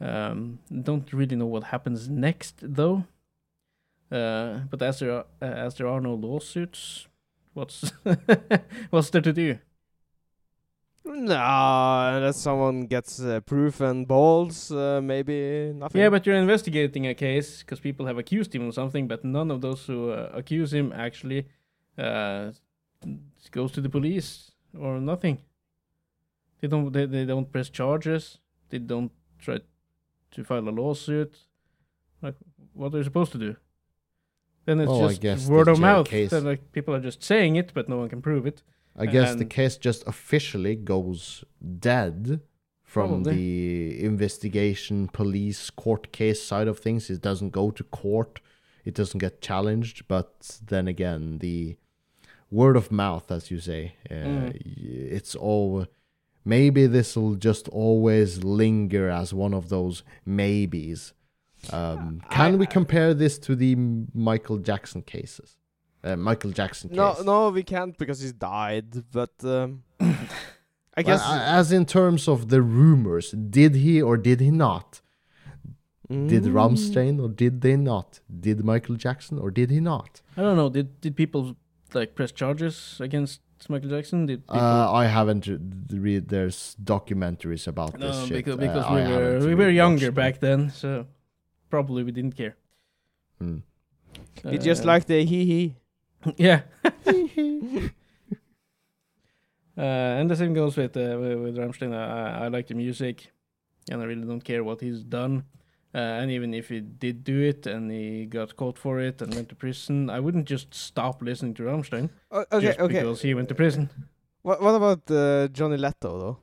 [0.00, 3.04] Um, don't really know what happens next though.
[4.10, 7.06] Uh, but as there are, uh, as there are no lawsuits,
[7.58, 7.92] what's
[8.90, 9.58] what's there to do?
[11.04, 16.00] No, unless someone gets uh, proof and balls, uh, maybe nothing.
[16.00, 19.50] Yeah, but you're investigating a case because people have accused him of something, but none
[19.50, 21.48] of those who uh, accuse him actually
[21.96, 22.52] uh,
[23.50, 25.38] goes to the police or nothing.
[26.60, 26.92] They don't.
[26.92, 28.38] They, they don't press charges.
[28.68, 29.60] They don't try
[30.32, 31.38] to file a lawsuit.
[32.20, 32.34] Like,
[32.74, 33.56] what are you supposed to do?
[34.68, 36.06] Then it's Oh, just word of mouth.
[36.10, 38.62] case- Then like people are just saying it, but no one can prove it.
[38.94, 41.42] I guess the case just officially goes
[41.90, 42.40] dead
[42.82, 43.34] from Probably.
[43.34, 47.08] the investigation, police, court case side of things.
[47.08, 48.40] It doesn't go to court.
[48.84, 50.06] It doesn't get challenged.
[50.06, 51.76] But then again, the
[52.50, 54.52] word of mouth, as you say, uh, Mm.
[55.18, 55.86] it's all.
[56.44, 61.14] Maybe this will just always linger as one of those maybes.
[61.72, 63.74] Um, can I- we compare this to the
[64.14, 65.56] Michael Jackson cases?
[66.04, 67.24] Uh, Michael Jackson no, case.
[67.24, 68.86] no, we can't because he's died.
[69.12, 74.40] But um, I guess a- as in terms of the rumors, did he or did
[74.40, 75.00] he not?
[76.10, 76.52] Did Mm.
[76.52, 78.20] Rammstein or did they not?
[78.40, 80.22] Did Michael Jackson or did he not?
[80.38, 80.70] I don't know.
[80.70, 81.54] Did did people
[81.92, 84.24] like press charges against Michael Jackson?
[84.24, 85.46] Did people Uh, I haven't
[85.90, 86.28] read.
[86.28, 88.36] There's documentaries about No, this shit.
[88.38, 91.06] because, Uh, because I we were we were younger back then, so
[91.70, 92.56] probably we didn't care.
[93.42, 93.62] Mm.
[94.44, 95.76] We just Uh, like the hee hee.
[96.36, 96.62] yeah.
[99.76, 99.80] uh,
[100.20, 101.94] and the same goes with uh, with, with Rammstein.
[101.94, 103.32] I, I like the music,
[103.90, 105.44] and I really don't care what he's done.
[105.94, 109.34] Uh, and even if he did do it and he got caught for it and
[109.34, 112.92] went to prison, I wouldn't just stop listening to Rammstein O- okay, just okay.
[113.00, 113.88] because he went to prison.
[114.42, 116.36] What what about uh, Johnny Leto though?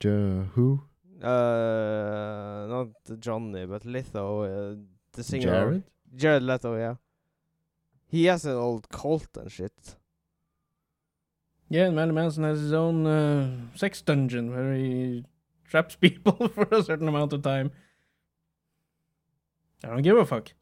[0.00, 0.80] Jo- who?
[1.22, 4.76] Uh, not Johnny, but Leto, uh,
[5.12, 5.44] the singer.
[5.44, 5.82] Jared?
[6.14, 6.94] Jared Leto, yeah.
[8.08, 9.96] He has an old cult and shit.
[11.68, 15.24] Yeah, and Marilyn Manson has his own uh, sex dungeon where he
[15.64, 17.72] traps people for a certain amount of time.
[19.82, 20.52] I don't give a fuck.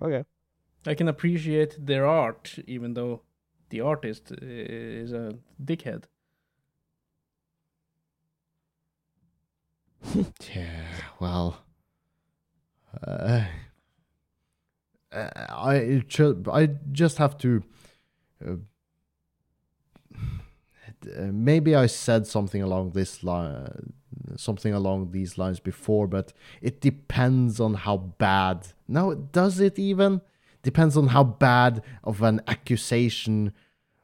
[0.00, 0.24] Okay.
[0.86, 3.22] I can appreciate their art, even though
[3.68, 6.04] the artist is a dickhead.
[10.54, 10.86] Yeah.
[11.20, 11.58] Well.
[13.06, 13.44] Uh,
[15.12, 16.02] uh, I
[16.52, 17.62] I just have to.
[18.44, 18.56] Uh,
[21.16, 23.92] uh, maybe I said something along this line,
[24.36, 28.68] something along these lines before, but it depends on how bad.
[28.88, 30.20] No, does it even?
[30.62, 33.52] Depends on how bad of an accusation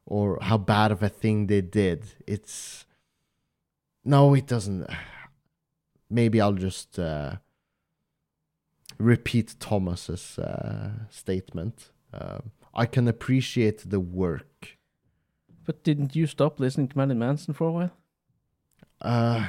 [0.06, 2.06] or how bad of a thing they did.
[2.26, 2.86] It's
[4.04, 4.86] no, it doesn't.
[6.14, 7.36] Maybe I'll just uh,
[8.98, 11.90] repeat Thomas's uh, statement.
[12.12, 12.38] Uh,
[12.72, 14.78] I can appreciate the work.
[15.66, 17.90] But didn't you stop listening to Marilyn Manson for a while?
[19.00, 19.46] Uh,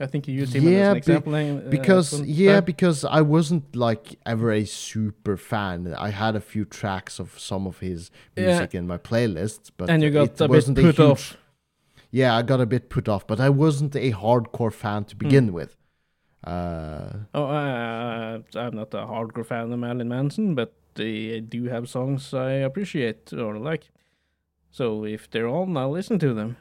[0.00, 1.34] I think you used him Yeah, as an example.
[1.34, 2.64] uh, because one yeah, time.
[2.64, 5.92] because I wasn't like ever a super fan.
[5.98, 8.46] I had a few tracks of some of his Yeah.
[8.46, 11.36] music in my playlists, but and you got it a wasn't put huge, off.
[12.12, 15.52] Yeah, I got a bit put off, but I wasn't a hardcore fan to begin
[15.52, 15.76] with.
[16.44, 21.88] Uh, Oh, uh, I'm not a hardcore fan of Marilyn Manson, but they do have
[21.88, 23.90] songs I appreciate or like.
[24.70, 26.58] So if they're on, I'll listen to them.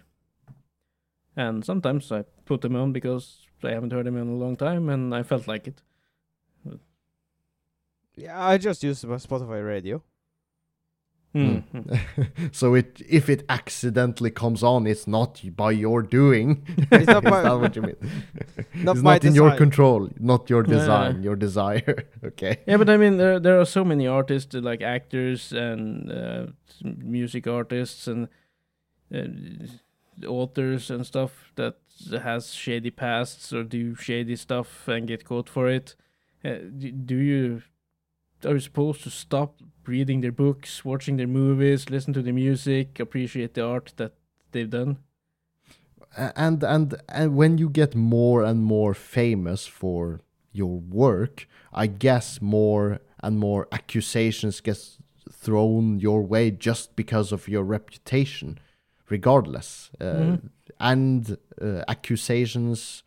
[1.36, 4.88] And sometimes I put them on because I haven't heard them in a long time
[4.90, 5.82] and I felt like it.
[8.16, 10.04] Yeah, I just use Sp- Spotify Radio.
[11.34, 11.64] Mm.
[12.52, 16.62] so it if it accidentally comes on, it's not by your doing.
[16.92, 17.96] It's not Is that what you mean?
[18.74, 20.74] Not it's not in your control, not your Yeah.
[20.80, 22.04] design, your desire.
[22.24, 22.58] okay.
[22.68, 26.46] Yeah, but I mean, there there are so many artists, like actors and uh,
[26.84, 28.28] music artists and
[29.16, 31.76] uh, authors and stuff that
[32.24, 35.96] has shady pasts or do shady stuff and get caught for it.
[36.44, 36.56] Uh,
[37.06, 37.62] do you
[38.44, 39.56] are you supposed to stop
[39.88, 44.14] reading their books, watching their movies, listen to the music, appreciate the art that
[44.52, 44.98] they've done?
[46.36, 50.20] And and and when you get more and more famous for
[50.54, 54.98] your work i guess more and more accusations get
[55.32, 58.60] thrown your way just because of your reputation
[59.10, 60.50] regardless uh, Mhm.
[60.80, 63.04] and uh, accusations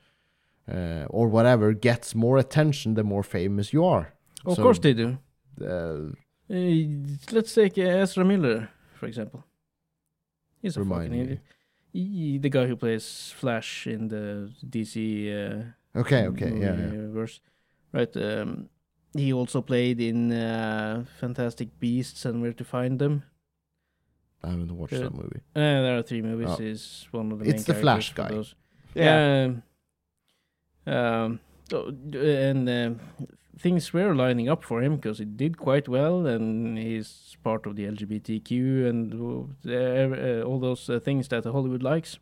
[0.73, 4.15] uh, or whatever gets more attention the more famous you are
[4.47, 5.19] Of So, course they do.
[6.51, 9.45] Uh, Uh, let's take uh, Ezra Miller, for example.
[10.63, 11.41] He's a Remind fucking idiot.
[11.93, 14.97] He, the guy who plays Flash in the DC
[15.31, 16.91] uh, okay okay yeah, yeah.
[16.93, 17.41] universe,
[17.93, 18.15] right?
[18.17, 18.69] Um,
[19.17, 23.23] he also played in uh, Fantastic Beasts and Where to Find Them.
[24.43, 25.05] I haven't watched Good.
[25.05, 25.41] that movie.
[25.55, 26.49] Uh, there are three movies.
[26.51, 26.57] Oh.
[26.57, 28.37] He's one of the It's main the Flash characters guy.
[28.37, 28.55] those.
[28.95, 29.51] Yeah.
[30.87, 31.23] Yeah.
[31.25, 31.41] Um,
[31.73, 33.01] oh, and um
[33.59, 37.77] things were lining up for him because he did quite well, and he's part of
[37.77, 39.15] the LGBTQ and
[39.67, 42.19] uh, uh, all those uh, things that Hollywood likes.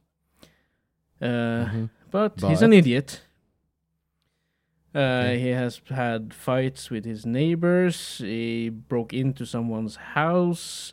[1.21, 1.91] Uh, Mhm.
[2.11, 3.23] but, he's an idiot.
[4.95, 5.39] Uh, Okay.
[5.41, 8.19] He has had fights with his neighbors.
[8.19, 10.93] He broke into someone's house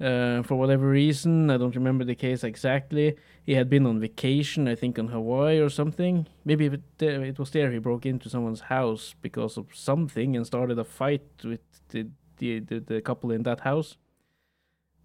[0.00, 1.50] uh, for whatever reason.
[1.50, 3.16] I don't remember the case exactly.
[3.48, 6.26] He had been on vacation, I think, on Hawaii or something.
[6.44, 10.44] Maybe it, uh, it was there he broke into someone's house because of something and
[10.44, 13.96] started a fight with the the, the, the couple in that house.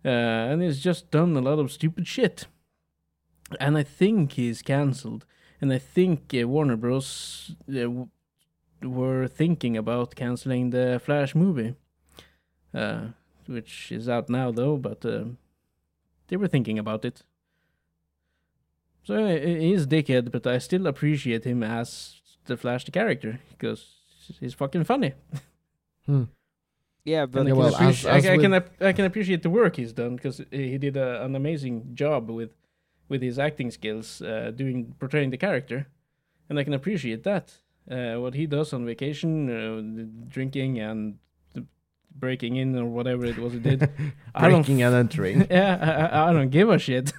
[0.04, 2.48] Uh, and he's just done a lot of stupid shit.
[3.62, 5.26] And I think he's cancelled.
[5.62, 7.56] And I think uh, Warner Bros.
[7.74, 8.08] Uh,
[8.82, 11.76] were thinking about canceling the Flash movie,
[12.74, 13.06] uh,
[13.46, 14.76] which is out now though.
[14.76, 15.00] But
[16.28, 17.24] they were thinking about it.
[19.04, 23.86] So he's a dickhead, but I still appreciate him as the Flash, the character, because
[24.40, 25.14] he's fucking funny.
[26.06, 26.24] Hmm.
[27.06, 29.06] Yeah, but I, Yeah, can well, appreci- as- as I, I can ap- I can
[29.06, 32.50] appreciate the work he's done because he did a, an amazing job with
[33.08, 35.88] with his acting skills, uh, doing portraying the character,
[36.50, 37.54] and I can appreciate that.
[37.90, 41.20] Uh, what he does on vacation, uh, drinking and
[42.16, 43.82] breaking in or whatever it was he did.
[44.36, 45.48] I don't Breaking and entering.
[45.52, 47.14] yeah, I, I- I don't give a shit.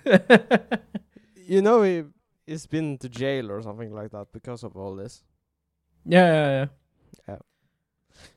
[1.46, 2.04] You know he
[2.46, 5.24] he's been to jail or something like that because of all this.
[6.04, 6.66] yeah, yeah, yeah.
[7.28, 7.38] Yeah.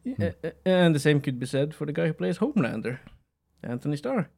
[0.03, 2.99] Yeah, uh, uh, and the same could be said for the guy who plays Homelander,
[3.63, 4.29] Anthony Starr.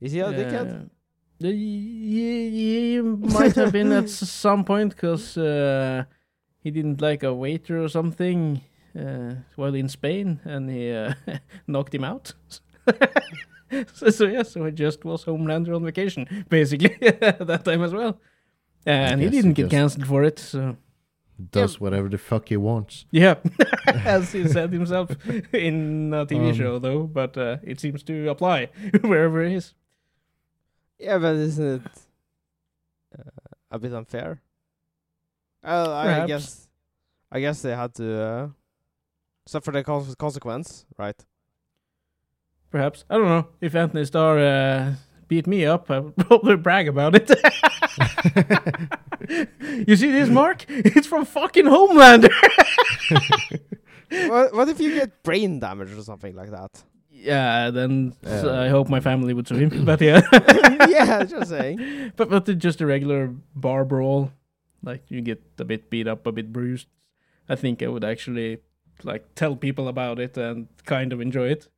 [0.00, 0.84] Is he a dickhead?
[0.84, 0.88] Uh,
[1.38, 4.08] He, he might have been at
[4.42, 6.04] some point because uh,
[6.62, 8.60] he didn't like a waiter or something
[8.98, 11.12] uh, while in Spain, and he uh,
[11.66, 12.32] knocked him out.
[13.94, 18.18] so, so yeah, so I just was Homelander on vacation, basically that time as well,
[18.84, 20.38] and he didn't get cancelled for it.
[20.38, 20.76] So
[21.50, 23.04] Does whatever the fuck he wants.
[23.10, 23.34] yeah,
[24.04, 25.10] as he said himself
[25.52, 28.68] in a TV Um, show, though, but uh, it seems to apply
[29.02, 29.74] wherever he is.
[30.98, 31.82] Yeah, but isn't it
[33.18, 33.22] uh,
[33.70, 34.40] a bit unfair?
[35.64, 36.26] Uh, I Perhaps.
[36.28, 36.68] guess,
[37.32, 38.48] I guess they had to uh,
[39.46, 41.16] suffer the cons- consequence, right?
[42.76, 43.06] Perhaps.
[43.08, 43.46] I don't know.
[43.62, 44.94] If Anthony Starr uh,
[45.28, 47.30] beat me up, I would probably brag about it.
[49.88, 50.66] you see this, Mark?
[50.68, 52.28] It's from fucking Homelander.
[54.28, 56.82] what, what if you get brain damage or something like that?
[57.10, 58.60] yeah, then Yeah.
[58.60, 59.86] I hope my family would sue him.
[59.86, 60.20] But yeah.
[60.86, 62.12] yeah, just saying.
[62.16, 64.32] but but just a regular bar brawl.
[64.82, 66.88] Like you get a bit beat up, a bit bruised.
[67.48, 68.58] I think I would actually
[69.02, 71.68] like tell people about it and kind of enjoy it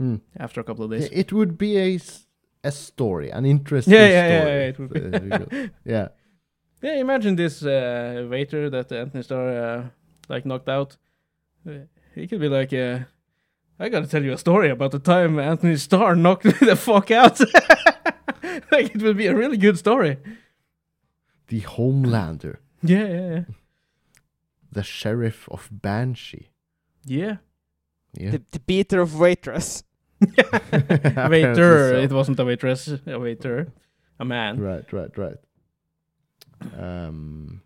[0.00, 0.16] Hmm.
[0.38, 1.10] after a couple of days.
[1.12, 1.98] It would be a,
[2.64, 4.54] a story, an interesting Yeah, yeah, yeah, story.
[4.54, 4.92] yeah, it would
[5.50, 5.56] be.
[5.56, 6.08] Uh, yeah.
[6.82, 9.84] Yeah, imagine this uh, waiter that Anthony Starr uh,
[10.30, 10.96] like knocked out.
[11.68, 11.84] Uh,
[12.14, 13.00] he could be like, uh,
[13.78, 17.10] "I gotta tell you a story about the time Anthony Starr knocked me the fuck
[17.10, 17.38] out."
[18.72, 20.16] like it would be a really good story.
[21.48, 23.40] The Homelander, Yeah, yeah, yeah.
[24.72, 26.48] the sheriff of Banshee.
[27.04, 27.36] Yeah.
[28.14, 28.30] Yeah.
[28.30, 29.84] The, the beater of waitress.
[31.30, 31.90] Waiter.
[31.90, 31.96] so.
[31.96, 32.88] It wasn't a waitress.
[33.06, 33.72] A waiter.
[34.18, 34.60] A man.
[34.60, 35.36] Right, right, right.
[36.78, 37.62] Um,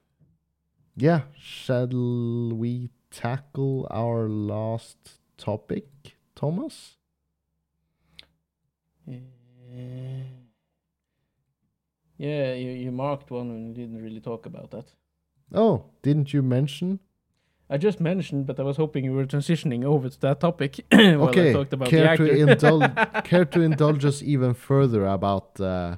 [0.97, 1.23] yeah.
[1.37, 5.88] Shall we tackle our last topic,
[6.35, 6.97] Thomas?
[12.17, 14.87] Yeah, you, you marked one and didn't really talk about that.
[15.53, 17.01] Oh, didn't you mention?
[17.70, 21.31] I just mentioned, but I was hoping you were transitioning over to that topic while
[21.31, 22.27] I talked about the care actor.
[22.27, 22.90] to indulge?
[23.24, 25.96] care to indulge us even further about uh,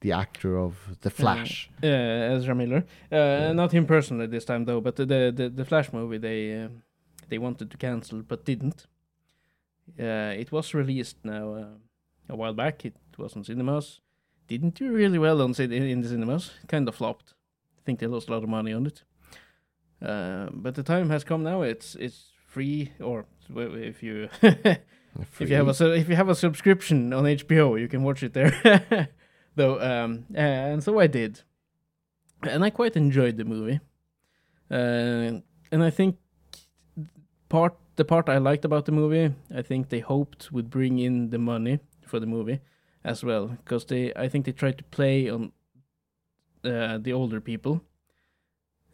[0.00, 1.70] the actor of the Flash?
[1.82, 2.84] uh, Ezra Miller.
[3.10, 6.68] Uh, Not him personally this time though, but the the, the Flash movie they uh,
[7.28, 8.86] they wanted to cancel but didn't.
[9.98, 11.66] Uh, it was released now uh,
[12.28, 12.84] a while back.
[12.84, 14.00] It was on cinemas.
[14.46, 16.50] Didn't do really well on in the cinemas.
[16.68, 17.34] Kind of flopped.
[17.78, 19.02] I think they lost a lot of money on it.
[20.00, 21.62] Uh, but the time has come now.
[21.62, 26.34] It's it's free, or if you if you have a su- if you have a
[26.34, 29.08] subscription on HBO, you can watch it there.
[29.56, 31.42] Though, um, and so I did,
[32.42, 33.80] and I quite enjoyed the movie.
[34.70, 35.40] Uh,
[35.72, 36.16] and I think
[37.48, 41.30] part the part I liked about the movie, I think they hoped would bring in
[41.30, 42.60] the money for the movie
[43.04, 45.52] as well, because they I think they tried to play on
[46.64, 47.82] uh, the older people.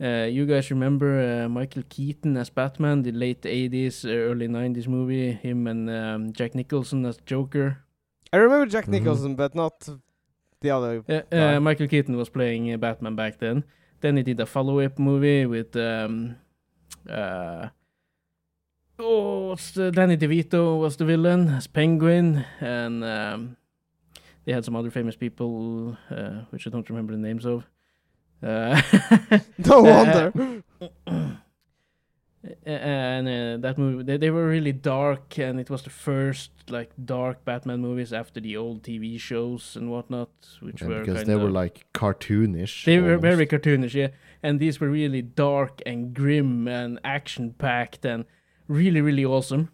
[0.05, 4.87] Uh, you guys remember uh, Michael Keaton as Batman, the late 80s, uh, early 90s
[4.87, 5.33] movie?
[5.33, 7.79] Him and um, Jack Nicholson as Joker.
[8.33, 8.91] I remember Jack Mhm.
[8.91, 9.89] Nicholson, but not
[10.61, 11.03] the other.
[11.09, 13.65] Uh, uh, Michael Keaton was playing uh, Batman back then.
[14.01, 16.37] Then he did a follow-up movie with um,
[17.09, 17.69] uh,
[18.99, 23.57] oh, what's the Danny DeVito was the villain as Penguin, and um,
[24.45, 27.65] they had some other famous people, uh, which I don't remember the names of.
[28.45, 28.81] Uh,
[29.59, 30.33] No wonder.
[32.67, 36.91] and uh, that movie, they, they were really dark, and it was the first like
[37.03, 40.29] dark Batman movies after the old TV shows and whatnot,
[40.61, 42.85] which Yeah, were because they were like cartoonish.
[42.85, 44.09] they were very cartoonish, yeah.
[44.43, 48.27] And these were really dark and grim and action packed and
[48.69, 49.71] really, really awesome.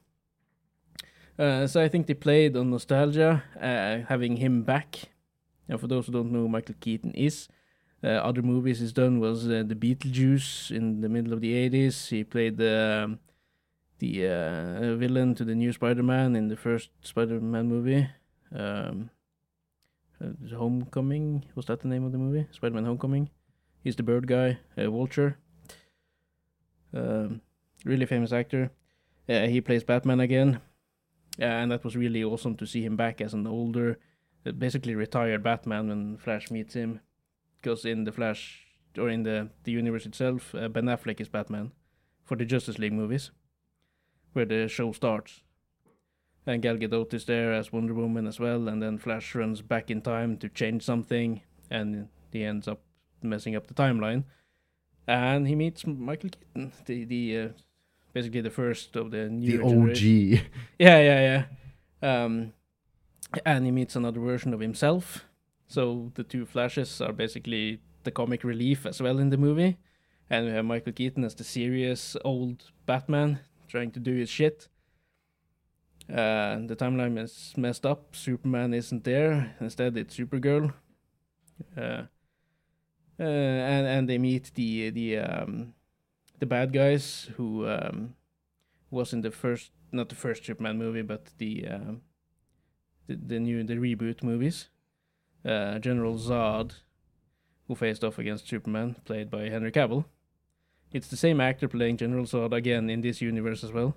[1.37, 4.97] Uh, so I think they played on nostalgia, uh, having him back.
[5.69, 7.53] And for those who don't know who Michael Keaton is, uh,
[8.03, 12.09] other movies he's done was uh, the Beetlejuice in the middle of the 80s.
[12.09, 13.19] He played the um,
[13.99, 18.09] the uh, villain to the new Spider-Man in the first Spider-Man movie.
[18.55, 19.11] Um,
[20.23, 22.47] uh, Homecoming was that the name of the movie?
[22.51, 23.31] Spider-Man Homecoming.
[23.85, 25.39] He's the bird guy, uh, Vulture.
[26.93, 27.43] Um,
[27.85, 28.73] really famous actor.
[29.29, 30.61] Uh, he plays Batman again,
[31.41, 33.99] uh, and that was really awesome to see him back as an older,
[34.45, 37.01] uh, basically retired Batman when Flash meets him.
[37.61, 41.73] Because in the Flash or in the the universe itself, uh, Ben Affleck is Batman
[42.25, 43.31] for the Justice League movies,
[44.33, 45.43] where the show starts.
[46.47, 49.91] And Gal Gadot is there as Wonder Woman as well, and then Flash runs back
[49.91, 52.81] in time to change something, and he ends up
[53.23, 54.25] messing up the timeline.
[55.07, 57.49] And he meets Michael Keaton, the the uh,
[58.13, 60.47] basically the first of the new the OG.
[60.79, 61.45] yeah, yeah,
[62.03, 62.21] yeah.
[62.25, 62.53] Um,
[63.45, 65.25] and he meets another version of himself.
[65.71, 69.79] So the two Flashes are basically the comic relief as well in the movie.
[70.29, 74.67] And we have Michael Keaton as the serious old Batman trying to do his shit.
[76.09, 78.17] Uh, the timeline is messed up.
[78.17, 79.55] Superman isn't there.
[79.61, 80.75] Instead, it's Supergirl.
[81.77, 82.03] Uh,
[83.21, 85.75] uh, and and they meet the the um,
[86.41, 88.17] the bad guys who um,
[88.91, 92.01] was in the first not the first Superman movie, but the um,
[93.07, 94.69] the, the new the reboot movies.
[95.45, 96.73] Uh, General Zod,
[97.67, 100.05] who faced off against Superman, played by Henry Cavill.
[100.93, 103.97] It's the same actor playing General Zod again in this universe as well.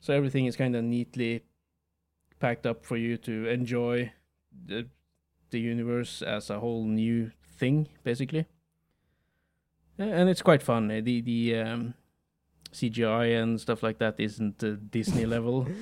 [0.00, 1.44] So everything is kind of neatly
[2.40, 4.12] packed up for you to enjoy
[4.66, 4.86] the
[5.50, 8.44] the universe as a whole new thing, basically.
[9.98, 10.88] And it's quite fun.
[10.88, 11.94] The the um,
[12.72, 15.66] CGI and stuff like that isn't uh, Disney level.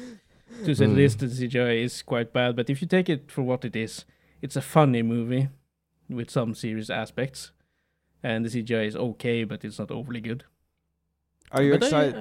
[0.67, 0.97] To say the Mm.
[0.97, 2.55] least, the CGI is quite bad.
[2.57, 4.05] But if you take it for what it is,
[4.43, 5.49] it's a funny movie
[6.11, 7.53] with some serious aspects,
[8.23, 10.45] and the CGI is okay, but it's not overly good.
[11.53, 12.15] Are you But I- excited?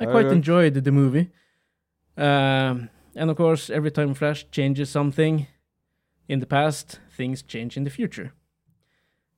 [0.00, 1.28] I, I Are quite you- enjoyed the movie.
[2.16, 5.46] Um, and of course, every time Flash changes something
[6.28, 8.32] in the past, things change in the future.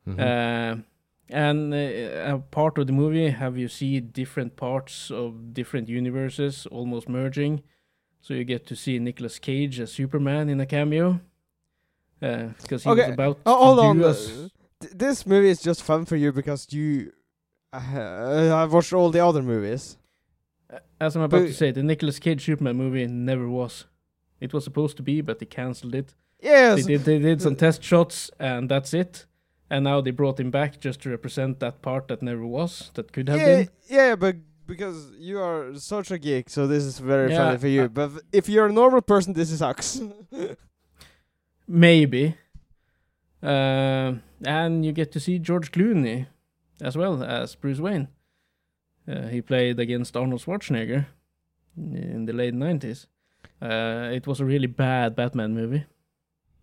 [0.07, 0.19] Mhm.
[0.19, 0.83] Uh,
[1.29, 6.67] and uh, a part of the movie have you see different parts of different universes
[6.67, 7.63] almost merging.
[8.21, 11.21] So you get to see Nicolas Cage as Superman in a cameo.
[12.63, 14.03] Because he Okay, was about Oh, hold on.
[14.03, 14.27] uh, us-
[14.81, 17.13] th- this movie is just fun for you because you.
[17.73, 19.97] Uh, I've watched all the other movies.
[21.01, 23.87] As I'm about But- to say, the Nicolas Cage Superman movie never was.
[24.41, 26.15] It was supposed to be, but they cancelled it.
[26.41, 26.85] Yes.
[26.87, 29.27] They did they did some test shots, and that's it.
[29.71, 33.13] And now they brought him back just to represent that part that never was, that
[33.13, 33.69] could have yeah, been.
[33.89, 37.69] yeah, but because you are such a geek, so this is very Yeah, funny for
[37.69, 37.83] you.
[37.85, 40.01] uh, but if you're a normal person, this sucks.
[41.73, 42.37] Maybe.
[43.43, 46.27] Um and you get to see George Clooney
[46.81, 48.09] as well as Bruce Wayne.
[49.09, 51.07] Uh, he played against Arnold Schwarzenegger
[51.77, 53.07] in the late 90s.
[53.61, 55.85] Uh, it was a really bad Batman movie.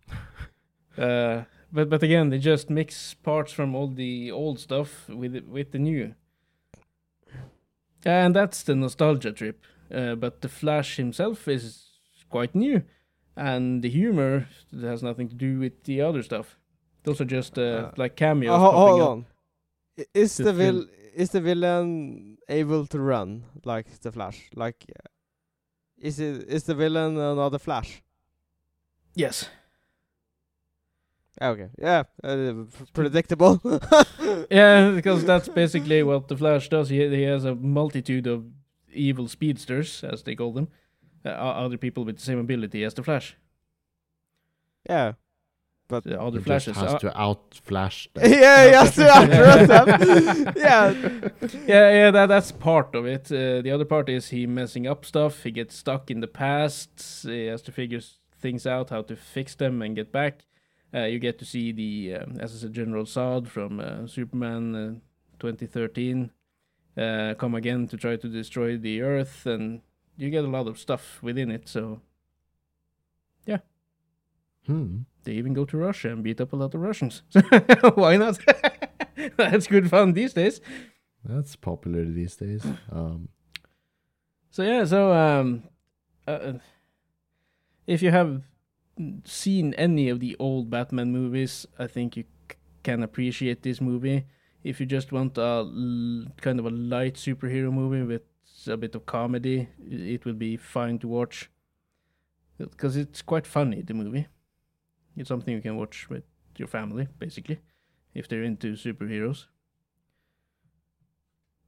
[0.98, 1.42] uh,
[1.72, 5.78] but but again, they just mix parts from all the old stuff with with the
[5.78, 6.14] new.
[8.04, 9.64] And that's the nostalgia trip.
[9.92, 11.88] Uh, but the Flash himself is
[12.30, 12.82] quite new,
[13.36, 14.46] and the humor
[14.80, 16.58] has nothing to do with the other stuff.
[17.02, 18.54] Those are just uh, Uh, like cameos.
[18.54, 19.26] Oh, ho- hold on.
[20.14, 24.50] Is to the vil- is the villain able to run like the Flash?
[24.54, 25.08] Like, uh,
[25.98, 28.02] is it is the villain another Flash?
[29.14, 29.50] Yes.
[31.40, 33.60] Ah, Okay, yeah, uh, predictable.
[34.50, 36.88] Yeah, because that's basically what the Flash does.
[36.90, 38.44] He he has a multitude of
[38.92, 40.89] evil speedsters, as they call them, uh, o-
[41.24, 43.36] other people with the same ability as the Flash.
[44.88, 45.12] yeah,
[45.88, 46.74] but The other He Flashes.
[46.74, 48.30] just has are- to outflash them.
[48.32, 49.24] yeah, yes, yeah,
[50.56, 51.28] yeah.
[51.66, 53.26] yeah, yeah, that that's part of it.
[53.32, 55.42] Uh, the other part is he messing up stuff.
[55.42, 57.22] He gets stuck in the past.
[57.22, 58.00] He has to figure
[58.40, 60.44] things out, how to fix them and get back.
[60.94, 64.74] Uh, you get to see the, um, as I said, General Zod from uh, Superman
[64.74, 64.94] uh,
[65.38, 66.30] 2013
[66.96, 69.82] uh, come again to try to destroy the Earth, and
[70.20, 71.68] you get a lot of stuff within it.
[71.68, 72.00] So
[73.46, 73.58] yeah.
[74.66, 74.98] Hmm.
[75.24, 77.22] they even go to Russia and beat up a lot of Russians.
[77.94, 78.38] Why not?
[79.36, 80.60] That's good fun these days.
[81.24, 82.64] That's popular these days.
[82.92, 83.28] Um,
[84.50, 85.62] So yeah, so um,
[86.26, 86.54] uh,
[87.86, 88.42] if you have
[89.24, 94.26] seen any of the old Batman movies, I think you c- can appreciate this movie.
[94.64, 98.22] If you just want a l- kind of a light superhero movie with
[98.68, 101.50] a bit of comedy, it will be fine to watch
[102.58, 103.82] because it's quite funny.
[103.82, 104.26] The movie,
[105.16, 106.24] it's something you can watch with
[106.56, 107.60] your family, basically,
[108.14, 109.46] if they're into superheroes.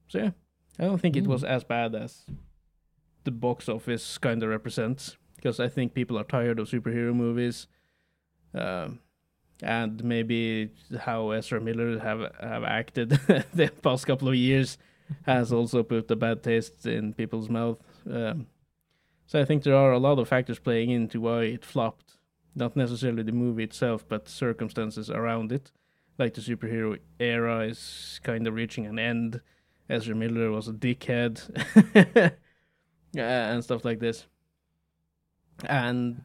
[0.09, 0.31] So yeah,
[0.79, 2.27] I don't think it was as bad as
[3.25, 7.67] the box office kind of represents because I think people are tired of superhero movies,
[8.55, 9.01] um,
[9.63, 10.71] and maybe
[11.01, 13.11] how Ezra Miller have have acted
[13.55, 14.77] the past couple of years
[15.27, 17.79] has also put a bad taste in people's mouth.
[18.11, 18.47] Um,
[19.27, 22.19] so I think there are a lot of factors playing into why it flopped.
[22.55, 25.73] Not necessarily the movie itself, but circumstances around it.
[26.19, 29.41] Like the superhero era is kind of reaching an end.
[29.89, 31.41] Ezra Miller was a dickhead.
[33.17, 34.27] uh, and stuff like this.
[35.65, 36.23] And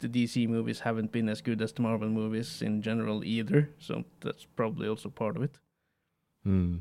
[0.00, 4.04] the DC movies haven't been as good as the Marvel movies in general either, so
[4.20, 5.58] that's probably also part of it.
[6.44, 6.76] hmm.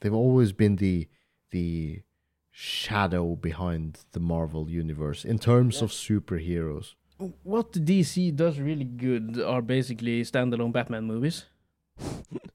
[0.00, 1.08] They've always been the
[1.50, 2.02] the
[2.50, 6.94] shadow behind the Marvel universe in terms of superheroes.
[7.42, 11.44] What the DC does really good are basically standalone Batman movies.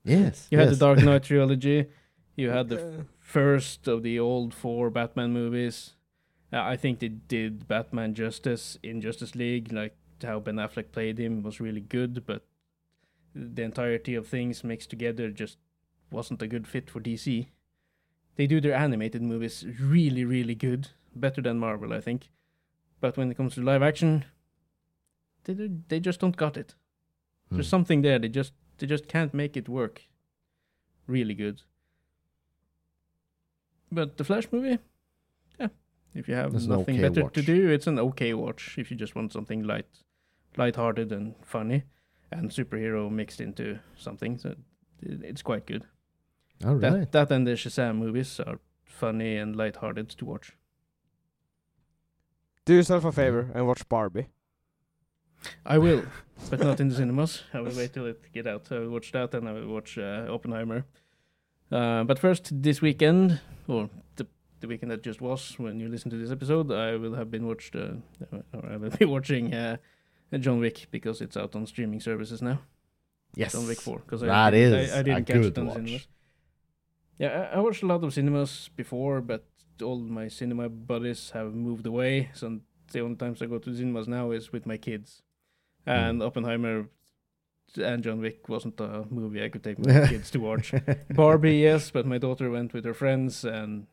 [0.04, 0.48] Yes.
[0.52, 0.78] You had yes.
[0.78, 1.86] the Dark Knight trilogy,
[2.36, 5.94] you had the Uh, first of the old four Batman movies.
[6.52, 11.18] Uh, I think they did Batman justice in Justice League, like how Ben Affleck played
[11.18, 12.44] him was really good, but
[13.34, 15.58] the entirety of things mixed together just
[16.12, 17.48] wasn't a good fit for DC.
[18.36, 22.30] They do their animated movies really, really good, better than Marvel, I think.
[23.00, 24.26] But when it comes to live action,
[25.44, 26.76] they do- they just don't got it.
[27.50, 27.56] Hmm.
[27.56, 28.20] There's something there.
[28.20, 30.08] They just they just can't make it work.
[31.08, 31.62] Really good.
[33.92, 34.80] But the Flash movie,
[35.60, 35.68] yeah.
[36.14, 37.34] If you have nothing okay better watch.
[37.34, 38.78] to do, it's an okay watch.
[38.78, 39.88] If you just want something light,
[40.58, 41.84] light-hearted and funny,
[42.32, 44.56] and superhero mixed into something, so
[45.02, 45.84] it's quite good.
[46.66, 50.52] All That that and the Shazam movies are funny and light-hearted to watch.
[52.66, 54.28] do yourself a favor and watch Barbie.
[55.66, 56.04] I will,
[56.50, 57.44] but not in the cinemas.
[57.54, 58.72] I will wait till it get out.
[58.72, 60.86] I will watch that, and I will watch uh, Oppenheimer.
[61.72, 64.28] Uh, but first, this weekend, or the
[64.60, 67.48] the weekend that just was, when you listen to this episode, I will have been
[67.48, 67.76] watched.
[67.76, 67.94] Uh,
[68.54, 69.78] or I will be watching uh,
[70.40, 72.60] John Wick because it's out on streaming services now.
[73.34, 73.54] Yes.
[73.54, 75.58] John Wick Four, because I, That didn't- is I, I didn't a catch good it
[75.58, 75.78] on the watch.
[75.78, 76.08] cinemas.
[77.22, 79.46] Yeah, I, I watched a lot of cinemas before, but
[79.84, 82.60] all my cinema buddies have moved away, so
[82.92, 85.22] the only times I go to cinemas now is with my kids.
[85.86, 86.10] Mm.
[86.10, 86.88] And Oppenheimer
[87.78, 90.74] and John Wick wasn't a movie I could take my kids to watch.
[91.12, 93.86] Barbie, yes, but my daughter went with her friends, and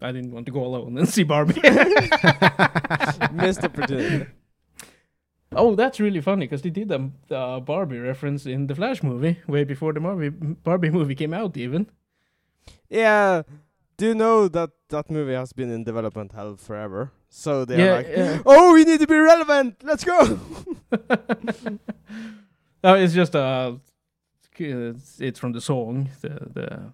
[0.00, 1.60] I didn't want to go alone and see Barbie.
[3.34, 4.30] Missed opportunity.
[5.52, 9.40] oh, that's really funny because they did a, a Barbie reference in the Flash movie
[9.46, 11.86] way before the Barbie Barbie movie came out, even.
[12.88, 13.42] Yeah.
[13.96, 17.12] Do you know that that movie has been in development hell forever?
[17.28, 18.42] So they're Yeah, like, yeah.
[18.46, 19.82] oh, we need to be relevant.
[19.84, 20.38] Let's go.
[22.82, 23.72] no, it's just uh,
[24.58, 26.92] it's, it's from the song, the the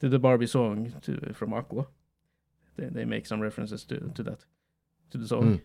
[0.00, 1.86] the, the Barbie song to from Aqua.
[2.76, 4.44] They they make some references to to that
[5.10, 5.60] to the song.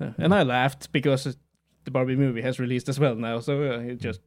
[0.00, 1.36] Uh, and I laughed because it-
[1.84, 4.20] the Barbie movie has released as well now, so uh, it just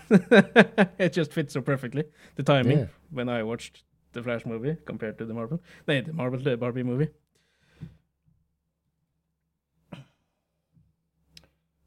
[0.98, 2.04] it just fits so perfectly
[2.36, 2.86] the timing Yeah.
[3.10, 6.82] when I watched the Flash movie compared to the Marvel, no, the Marvel the Barbie
[6.82, 7.08] movie.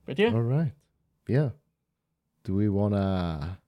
[0.06, 0.72] But yeah, All right.
[1.28, 1.50] Yeah.
[2.44, 3.60] Do we wanna?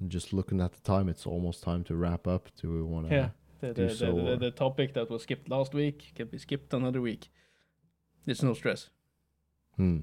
[0.00, 1.08] I'm just looking at the time.
[1.08, 2.48] It's almost time to wrap up.
[2.60, 3.08] Do we wanna?
[3.10, 3.28] yeah,
[3.60, 6.72] the the, so, the, the, the topic that was skipped last week can be skipped
[6.72, 7.30] another week.
[8.26, 8.90] It's no stress.
[9.76, 10.00] Hmm.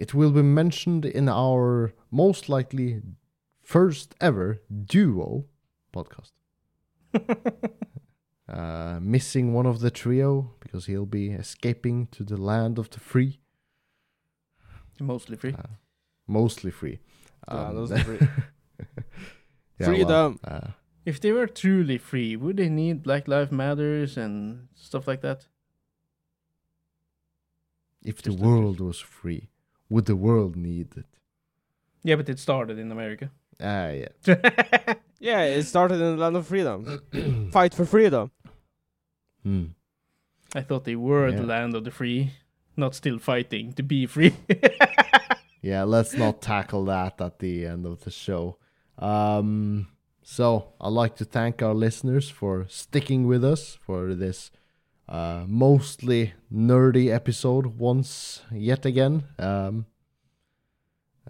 [0.00, 3.02] It will be mentioned in our most likely
[3.62, 5.44] first ever duo
[5.94, 6.32] podcast.
[8.52, 12.98] Uh, missing one of the trio because he'll be escaping to the land of the
[12.98, 13.38] free,
[14.98, 15.52] Mostly free.
[15.54, 15.68] uh,
[16.26, 16.98] mostly free.
[17.46, 18.18] Yeah, Um, those are free.
[19.78, 20.40] yeah, Freedom.
[20.42, 20.70] Well, uh,
[21.06, 25.46] If they were truly free, would they need Black Lives Matters and stuff like that?
[28.02, 29.48] If the Just a- world was free,
[29.90, 31.04] would the world need it?
[32.02, 33.30] Yeah, but it started in America.
[33.62, 34.08] Ah, yeah.
[35.22, 37.02] Yeah, it started in the land of freedom.
[37.52, 38.30] Fight for freedom.
[39.42, 39.64] Hmm.
[40.54, 41.36] I thought they were Yeah.
[41.40, 42.30] the land of the free,
[42.74, 44.32] not still fighting to be free.
[45.62, 48.56] Yeah, let's not tackle that at the end of the show.
[48.98, 49.88] Um,
[50.22, 54.50] so I'd like to thank our listeners for sticking with us for this
[55.10, 59.24] uh, mostly nerdy episode once yet again.
[59.38, 59.86] Um,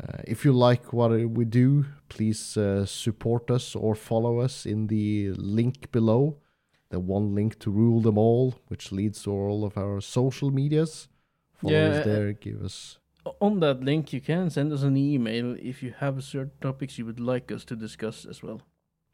[0.01, 4.87] uh, if you like what we do, please uh, support us or follow us in
[4.87, 6.37] the link below.
[6.91, 11.09] The one link to rule them all, which leads to all of our social medias.
[11.55, 12.99] Follow Yeah, us there, give us
[13.41, 17.07] On that link, you can send us an email if you have certain topics you
[17.07, 18.63] would like us to discuss as well.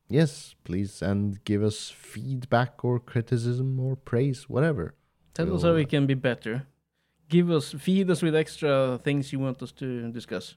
[0.09, 4.95] Yes, please, and give us feedback or criticism or praise, whatever.
[5.35, 6.67] Tell us We'll, how we uh, can be better.
[7.29, 10.55] Give us, feed us with extra things you want us to discuss.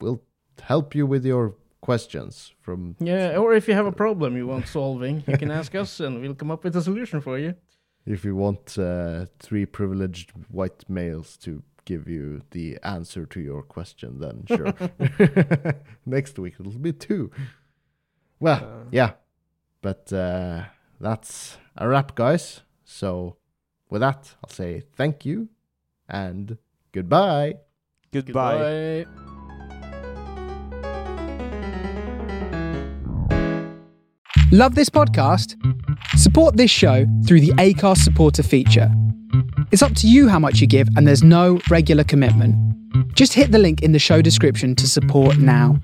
[0.00, 0.22] We'll
[0.62, 4.66] help you with your questions from Yeah, or if you have a problem you want
[4.66, 7.54] solving, you can ask us and we'll come up with a solution for you.
[8.06, 13.62] if you want uh, three privileged white males to give you the answer to your
[13.62, 14.74] question, then sure.
[16.06, 17.30] Next week it'll be two.
[18.40, 19.12] Well, Uh, yeah,
[19.82, 20.64] but uh,
[21.00, 22.62] that's a wrap, guys.
[22.84, 23.36] So,
[23.90, 25.48] with that, I'll say thank you
[26.08, 26.56] and
[26.92, 27.54] goodbye.
[28.12, 29.04] Goodbye.
[29.04, 30.18] Goodbye.
[34.50, 35.56] Love this podcast?
[36.16, 38.90] Support this show through the Acast supporter feature.
[39.70, 42.54] It's up to you how much you give, and there's no regular commitment.
[43.14, 45.78] Just hit the link in the show description to support now.